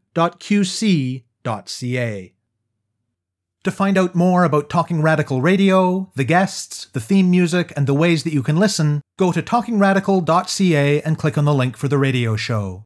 To 3.65 3.71
find 3.73 3.99
out 3.99 4.15
more 4.15 4.45
about 4.45 4.71
Talking 4.71 5.03
Radical 5.03 5.43
Radio, 5.43 6.13
the 6.15 6.23
guests, 6.23 6.87
the 6.93 7.01
theme 7.01 7.29
music, 7.31 7.73
and 7.77 7.89
the 7.89 7.95
ways 7.95 8.23
that 8.23 8.33
you 8.33 8.45
can 8.45 8.57
listen, 8.57 9.03
go 9.19 9.33
to 9.33 9.43
talkingradical.ca 9.43 11.03
and 11.03 11.19
click 11.19 11.37
on 11.37 11.45
the 11.45 11.53
link 11.53 11.77
for 11.77 11.89
the 11.89 11.99
radio 11.99 12.37
show. 12.37 12.86